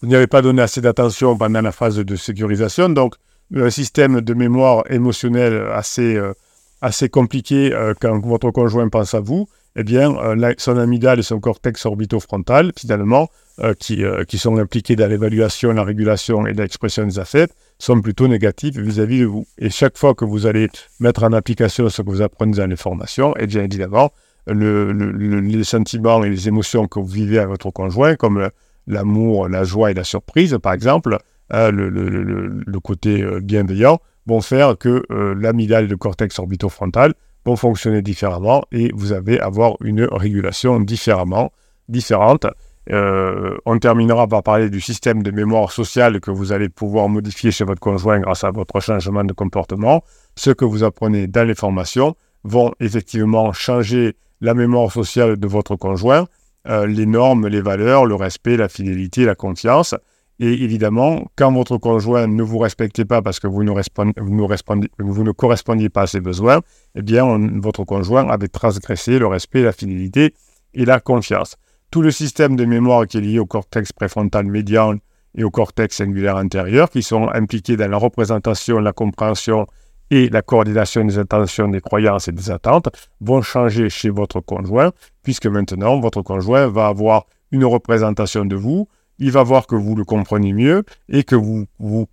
vous 0.00 0.08
n'y 0.08 0.14
avez 0.14 0.28
pas 0.28 0.42
donné 0.42 0.62
assez 0.62 0.80
d'attention 0.80 1.36
pendant 1.36 1.60
la 1.60 1.72
phase 1.72 1.96
de 1.96 2.16
sécurisation. 2.16 2.88
Donc, 2.88 3.14
un 3.54 3.70
système 3.70 4.20
de 4.20 4.34
mémoire 4.34 4.84
émotionnelle 4.90 5.68
assez 5.72 6.16
euh, 6.16 6.32
assez 6.80 7.08
compliqué 7.08 7.72
euh, 7.72 7.94
quand 7.98 8.20
votre 8.20 8.50
conjoint 8.50 8.88
pense 8.88 9.14
à 9.14 9.20
vous, 9.20 9.48
eh 9.74 9.82
bien, 9.82 10.14
euh, 10.16 10.54
son 10.58 10.76
amygdale 10.76 11.18
et 11.18 11.22
son 11.22 11.40
cortex 11.40 11.84
orbitofrontal, 11.86 12.72
finalement, 12.76 13.28
qui, 13.80 14.04
qui, 14.28 14.38
sont 14.38 14.56
impliqués 14.58 14.94
dans 14.94 15.10
l'évaluation, 15.10 15.72
la 15.72 15.82
régulation 15.82 16.46
et 16.46 16.52
l'expression 16.52 17.04
des 17.04 17.18
affects, 17.18 17.52
sont 17.80 18.00
plutôt 18.00 18.28
négatifs 18.28 18.76
vis-à-vis 18.76 19.22
de 19.22 19.24
vous. 19.24 19.48
Et 19.58 19.68
chaque 19.68 19.98
fois 19.98 20.14
que 20.14 20.24
vous 20.24 20.46
allez 20.46 20.68
mettre 21.00 21.24
en 21.24 21.32
application 21.32 21.88
ce 21.88 22.02
que 22.02 22.08
vous 22.08 22.22
apprenez 22.22 22.56
dans 22.56 22.70
les 22.70 22.76
formations, 22.76 23.34
eh 23.36 23.48
bien 23.48 23.64
évidemment, 23.64 24.12
le, 24.46 24.92
les 24.92 25.64
sentiments 25.64 26.22
et 26.22 26.30
les 26.30 26.46
émotions 26.46 26.86
que 26.86 27.00
vous 27.00 27.06
vivez 27.08 27.38
avec 27.38 27.50
votre 27.50 27.72
conjoint, 27.72 28.14
comme 28.14 28.48
l'amour, 28.86 29.48
la 29.48 29.64
joie 29.64 29.90
et 29.90 29.94
la 29.94 30.04
surprise, 30.04 30.56
par 30.62 30.72
exemple, 30.72 31.18
le, 31.50 32.80
côté 32.80 33.24
bienveillant, 33.40 34.00
vont 34.28 34.40
faire 34.40 34.76
que 34.76 35.02
euh, 35.10 35.34
et 35.42 35.86
le 35.86 35.96
cortex 35.96 36.38
orbitofrontal 36.38 37.14
vont 37.44 37.56
fonctionner 37.56 38.02
différemment 38.02 38.62
et 38.72 38.90
vous 38.94 39.12
allez 39.12 39.38
avoir 39.38 39.76
une 39.82 40.04
régulation 40.04 40.80
différemment, 40.80 41.50
différente. 41.88 42.46
Euh, 42.90 43.56
on 43.66 43.78
terminera 43.78 44.26
par 44.26 44.42
parler 44.42 44.70
du 44.70 44.80
système 44.80 45.22
de 45.22 45.30
mémoire 45.30 45.72
sociale 45.72 46.20
que 46.20 46.30
vous 46.30 46.52
allez 46.52 46.68
pouvoir 46.68 47.08
modifier 47.08 47.50
chez 47.50 47.64
votre 47.64 47.80
conjoint 47.80 48.20
grâce 48.20 48.44
à 48.44 48.50
votre 48.50 48.80
changement 48.80 49.24
de 49.24 49.32
comportement. 49.32 50.02
Ce 50.36 50.50
que 50.50 50.64
vous 50.64 50.84
apprenez 50.84 51.26
dans 51.26 51.46
les 51.46 51.54
formations 51.54 52.14
vont 52.44 52.72
effectivement 52.80 53.52
changer 53.52 54.16
la 54.40 54.54
mémoire 54.54 54.92
sociale 54.92 55.36
de 55.36 55.46
votre 55.46 55.76
conjoint, 55.76 56.26
euh, 56.68 56.86
les 56.86 57.06
normes, 57.06 57.46
les 57.48 57.60
valeurs, 57.60 58.06
le 58.06 58.14
respect, 58.14 58.56
la 58.56 58.68
fidélité, 58.68 59.24
la 59.24 59.34
confiance. 59.34 59.94
Et 60.40 60.52
évidemment, 60.62 61.26
quand 61.36 61.52
votre 61.52 61.78
conjoint 61.78 62.28
ne 62.28 62.42
vous 62.44 62.58
respecte 62.58 63.02
pas 63.04 63.22
parce 63.22 63.40
que 63.40 63.48
vous 63.48 63.64
ne, 63.64 63.72
vous 64.98 65.34
correspondiez 65.34 65.88
pas 65.88 66.02
à 66.02 66.06
ses 66.06 66.20
besoins, 66.20 66.60
eh 66.94 67.02
bien, 67.02 67.26
votre 67.60 67.84
conjoint 67.84 68.28
avait 68.28 68.48
transgressé 68.48 69.18
le 69.18 69.26
respect, 69.26 69.62
la 69.62 69.72
fidélité 69.72 70.34
et 70.74 70.84
la 70.84 71.00
confiance. 71.00 71.56
Tout 71.90 72.02
le 72.02 72.12
système 72.12 72.54
de 72.54 72.64
mémoire 72.64 73.06
qui 73.06 73.18
est 73.18 73.20
lié 73.20 73.38
au 73.40 73.46
cortex 73.46 73.92
préfrontal 73.92 74.46
médian 74.46 74.94
et 75.34 75.42
au 75.42 75.50
cortex 75.50 75.96
singulaire 75.96 76.36
antérieur, 76.36 76.88
qui 76.88 77.02
sont 77.02 77.28
impliqués 77.28 77.76
dans 77.76 77.90
la 77.90 77.96
représentation, 77.96 78.78
la 78.78 78.92
compréhension 78.92 79.66
et 80.10 80.28
la 80.28 80.42
coordination 80.42 81.04
des 81.04 81.18
intentions, 81.18 81.68
des 81.68 81.80
croyances 81.80 82.28
et 82.28 82.32
des 82.32 82.50
attentes, 82.50 82.88
vont 83.20 83.42
changer 83.42 83.90
chez 83.90 84.10
votre 84.10 84.40
conjoint, 84.40 84.92
puisque 85.22 85.46
maintenant, 85.46 85.98
votre 85.98 86.22
conjoint 86.22 86.68
va 86.68 86.86
avoir 86.86 87.26
une 87.50 87.64
représentation 87.64 88.44
de 88.44 88.56
vous, 88.56 88.88
il 89.18 89.30
va 89.32 89.42
voir 89.42 89.66
que 89.66 89.74
vous 89.74 89.94
le 89.94 90.04
comprenez 90.04 90.52
mieux 90.52 90.84
et 91.08 91.24
que 91.24 91.34
vous, 91.34 91.66
vous, 91.78 92.06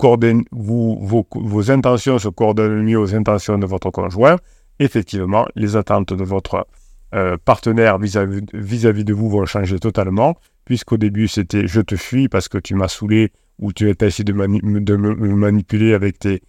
vous 0.52 1.26
vos, 1.32 1.72
intentions 1.72 2.20
se 2.20 2.30
coordonnent 2.30 2.84
mieux 2.84 3.00
aux 3.00 3.16
intentions 3.16 3.58
de 3.58 3.66
votre 3.66 3.92
conjoint. 3.92 4.38
Effectivement, 4.80 5.46
les 5.56 5.76
attentes 5.76 6.14
de 6.14 6.24
votre 6.24 6.68
euh, 7.14 7.38
partenaire 7.44 7.98
vis-à-vis 8.00 9.06
de 9.06 9.14
vous 9.14 9.30
vont 9.30 9.46
changer 9.46 9.80
totalement, 9.80 10.36
puisqu'au 10.66 10.98
début 10.98 11.28
c'était 11.28 11.68
je 11.68 11.82
te 11.82 11.96
fuis 11.96 12.28
parce 12.28 12.50
que 12.50 12.58
tu 12.58 12.76
m'as 12.76 12.88
saoulé 12.88 13.32
ou 13.60 13.72
tu 13.72 13.88
as 13.88 14.06
essayé 14.06 14.24
de, 14.26 14.34
me, 14.34 15.36
manipuler 15.36 15.94
avec 15.94 16.20
tes, 16.20 16.42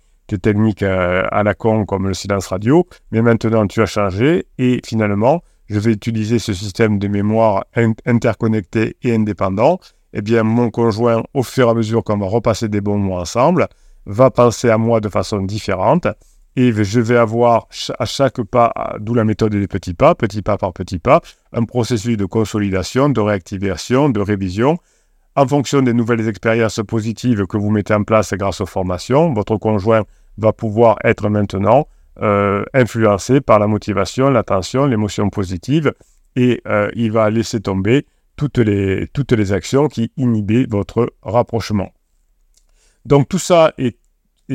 techniques 0.43 0.83
euh, 0.83 1.23
à 1.31 1.45
la 1.45 1.55
con 1.55 1.85
comme 1.85 2.09
le 2.09 2.15
silence 2.15 2.49
radio, 2.49 2.85
mais 3.13 3.23
maintenant 3.23 3.67
tu 3.69 3.81
as 3.81 3.87
changé 3.87 4.47
et 4.59 4.81
finalement 4.85 5.43
je 5.69 5.79
vais 5.79 5.93
utiliser 5.93 6.39
ce 6.39 6.53
système 6.53 6.99
de 6.99 7.07
mémoire 7.07 7.65
interconnecté 8.07 8.97
et 9.03 9.15
indépendant 9.15 9.79
eh 10.19 10.23
bien, 10.23 10.45
mon 10.45 10.71
conjoint, 10.71 11.23
au 11.35 11.43
fur 11.43 11.69
et 11.69 11.71
à 11.71 11.75
mesure 11.75 12.03
qu'on 12.03 12.17
va 12.17 12.27
repasser 12.27 12.69
des 12.69 12.81
bons 12.81 12.97
mots 12.97 13.19
ensemble, 13.19 13.69
va 14.07 14.31
penser 14.31 14.71
à 14.71 14.79
moi 14.79 15.01
de 15.01 15.11
façon 15.11 15.43
différente. 15.43 16.07
Et 16.57 16.73
je 16.73 17.01
vais 17.01 17.19
avoir 17.19 17.69
à 17.99 18.07
chaque 18.07 18.41
pas, 18.45 18.73
d'où 18.99 19.13
la 19.13 19.25
méthode 19.25 19.55
des 19.55 19.69
petits 19.69 19.93
pas, 19.93 20.15
petit 20.15 20.41
pas 20.41 20.57
par 20.57 20.73
petit 20.73 20.99
pas, 20.99 21.21
un 21.53 21.65
processus 21.65 22.17
de 22.17 22.25
consolidation, 22.25 23.11
de 23.11 23.21
réactivation, 23.21 24.09
de 24.09 24.21
révision. 24.21 24.79
En 25.35 25.47
fonction 25.47 25.83
des 25.83 25.93
nouvelles 25.93 26.27
expériences 26.27 26.81
positives 26.89 27.47
que 27.47 27.59
vous 27.59 27.69
mettez 27.69 27.93
en 27.93 28.03
place 28.03 28.33
grâce 28.33 28.63
aux 28.63 28.67
formations, 28.67 29.35
votre 29.35 29.59
conjoint 29.59 30.05
va 30.39 30.55
pouvoir 30.55 30.97
être 31.05 31.29
maintenant 31.29 31.89
euh, 32.23 32.65
influencé 32.73 33.43
par 33.43 33.59
la 33.59 33.67
motivation, 33.67 34.31
l'attention, 34.31 34.87
l'émotion 34.87 35.29
positive, 35.29 35.93
et 36.37 36.63
euh, 36.67 36.91
il 36.95 37.13
va 37.13 37.29
laisser 37.29 37.61
tomber 37.61 38.07
toutes 38.37 38.59
les, 38.59 39.53
actions 39.53 39.89
qui 39.89 40.13
inhibaient 40.17 40.67
votre 40.69 41.13
rapprochement. 41.23 41.93
Donc 43.05 43.29
tout 43.29 43.39
ça 43.39 43.73
est, 43.79 43.99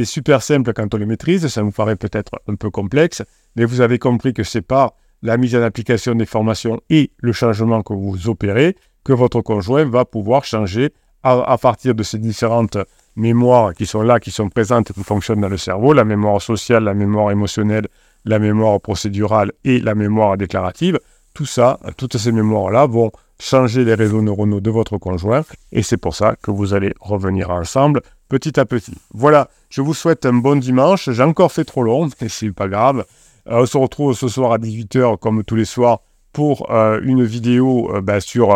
super 0.04 0.42
simple 0.42 0.74
quand 0.74 0.94
on 0.94 0.98
le 0.98 1.06
maîtrise, 1.06 1.48
ça 1.48 1.64
vous 1.64 1.72
paraît 1.72 1.96
peut-être 1.96 2.32
un 2.48 2.56
peu 2.56 2.70
complexe, 2.70 3.24
mais 3.56 3.66
vous 3.66 3.82
avez 3.82 4.00
compris 4.00 4.34
que 4.34 4.44
c'est 4.44 4.62
par 4.62 4.94
la 5.22 5.38
mise 5.38 5.56
en 5.56 5.62
application 5.62 6.16
des 6.16 6.26
formations 6.26 6.80
et 6.90 7.12
le 7.18 7.34
changement 7.34 7.84
que 7.84 7.94
vous 7.94 8.30
opérez 8.30 8.76
que 9.04 9.14
votre 9.14 9.42
conjoint 9.42 9.86
va 9.86 10.06
pouvoir 10.06 10.46
changer 10.46 10.94
à, 11.24 11.58
partir 11.58 11.94
de 11.94 12.04
ces 12.04 12.18
différentes 12.18 12.78
mémoires 13.16 13.74
qui 13.74 13.86
sont 13.86 14.02
là, 14.02 14.20
qui 14.20 14.32
sont 14.32 14.50
présentes, 14.50 14.92
qui 14.92 15.04
fonctionnent 15.04 15.42
dans 15.42 15.50
le 15.50 15.58
cerveau, 15.58 15.94
la 15.94 16.04
mémoire 16.04 16.42
sociale, 16.42 16.84
la 16.84 16.94
mémoire 16.94 17.32
émotionnelle, 17.32 17.88
la 18.26 18.40
mémoire 18.40 18.82
procédurale 18.82 19.52
et 19.64 19.80
la 19.80 19.94
mémoire 19.94 20.38
déclarative. 20.38 21.00
Tout 21.34 21.46
ça, 21.46 21.80
toutes 21.98 22.18
ces 22.18 22.32
mémoires-là 22.32 22.86
vont 22.88 23.12
changer 23.42 23.84
les 23.84 23.96
réseaux 23.96 24.22
neuronaux 24.22 24.62
de 24.62 24.70
votre 24.70 24.98
conjoint. 24.98 25.44
Et 25.72 25.84
c'est 25.84 25.98
pour 25.98 26.16
ça 26.16 26.36
que 26.42 26.52
vous 26.52 26.74
allez 26.74 26.94
revenir 27.00 27.50
ensemble 27.50 28.02
petit 28.30 28.60
à 28.60 28.66
petit. 28.66 28.94
Voilà, 29.14 29.50
je 29.70 29.82
vous 29.82 29.94
souhaite 29.94 30.26
un 30.26 30.34
bon 30.34 30.58
dimanche. 30.58 31.10
J'ai 31.10 31.24
encore 31.24 31.52
fait 31.52 31.66
trop 31.66 31.84
long, 31.84 32.10
mais 32.22 32.30
c'est 32.30 32.52
pas 32.52 32.68
grave. 32.68 33.06
Euh, 33.48 33.62
on 33.62 33.66
se 33.66 33.78
retrouve 33.78 34.14
ce 34.16 34.28
soir 34.28 34.54
à 34.54 34.58
18h, 34.58 35.18
comme 35.20 35.44
tous 35.44 35.56
les 35.56 35.66
soirs, 35.66 36.02
pour 36.32 36.72
euh, 36.72 37.02
une 37.04 37.24
vidéo 37.24 37.94
euh, 37.94 38.02
ben, 38.02 38.20
sur, 38.20 38.56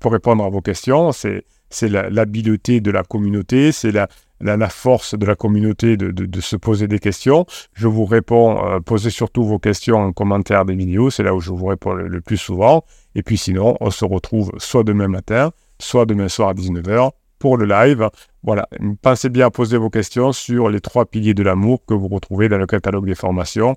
pour 0.00 0.12
répondre 0.12 0.44
à 0.44 0.48
vos 0.48 0.60
questions. 0.60 1.12
C'est, 1.12 1.44
c'est 1.70 1.88
l'habileté 1.88 2.80
de 2.80 2.90
la 2.90 3.02
communauté, 3.02 3.70
c'est 3.72 3.92
la, 3.92 4.08
la, 4.42 4.68
force 4.68 5.14
de 5.16 5.24
la 5.24 5.34
communauté 5.34 5.96
de, 5.96 6.40
se 6.40 6.56
poser 6.56 6.88
des 6.88 6.98
questions. 6.98 7.46
Je 7.74 7.86
vous 7.86 8.04
réponds, 8.04 8.80
posez 8.84 9.10
surtout 9.10 9.44
vos 9.44 9.58
questions 9.58 9.96
en 9.96 10.12
commentaire 10.12 10.64
des 10.64 10.74
vidéos, 10.74 11.10
c'est 11.10 11.22
là 11.22 11.34
où 11.34 11.40
je 11.40 11.50
vous 11.50 11.66
réponds 11.66 11.92
le 11.92 12.20
plus 12.20 12.36
souvent. 12.36 12.84
Et 13.14 13.22
puis 13.22 13.38
sinon, 13.38 13.76
on 13.80 13.90
se 13.90 14.04
retrouve 14.04 14.52
soit 14.58 14.84
demain 14.84 15.08
matin, 15.08 15.52
soit 15.78 16.06
demain 16.06 16.28
soir 16.28 16.50
à 16.50 16.54
19h 16.54 17.10
pour 17.38 17.56
le 17.56 17.66
live. 17.66 18.08
Voilà, 18.42 18.68
pensez 19.02 19.28
bien 19.28 19.46
à 19.46 19.50
poser 19.50 19.76
vos 19.76 19.90
questions 19.90 20.32
sur 20.32 20.68
les 20.68 20.80
trois 20.80 21.06
piliers 21.06 21.34
de 21.34 21.42
l'amour 21.42 21.84
que 21.86 21.94
vous 21.94 22.08
retrouvez 22.08 22.48
dans 22.48 22.58
le 22.58 22.66
catalogue 22.66 23.06
des 23.06 23.14
formations 23.14 23.76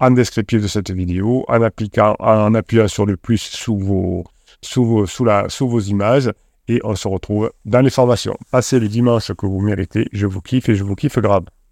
en 0.00 0.10
descriptif 0.10 0.60
de 0.60 0.66
cette 0.66 0.90
vidéo, 0.90 1.44
en 1.48 1.62
appuyant 2.54 2.88
sur 2.88 3.06
le 3.06 3.16
plus 3.16 3.38
sous 3.38 3.78
vos, 3.78 4.24
sous 4.60 5.06
sous 5.06 5.24
la, 5.24 5.48
sous 5.48 5.68
vos 5.68 5.80
images 5.80 6.30
et 6.68 6.80
on 6.84 6.94
se 6.94 7.08
retrouve 7.08 7.52
dans 7.64 7.80
les 7.80 7.90
formations. 7.90 8.36
Passez 8.50 8.80
le 8.80 8.88
dimanche 8.88 9.32
que 9.32 9.46
vous 9.46 9.60
méritez. 9.60 10.08
Je 10.12 10.26
vous 10.26 10.40
kiffe 10.40 10.68
et 10.68 10.74
je 10.74 10.84
vous 10.84 10.94
kiffe 10.94 11.18
grave. 11.18 11.44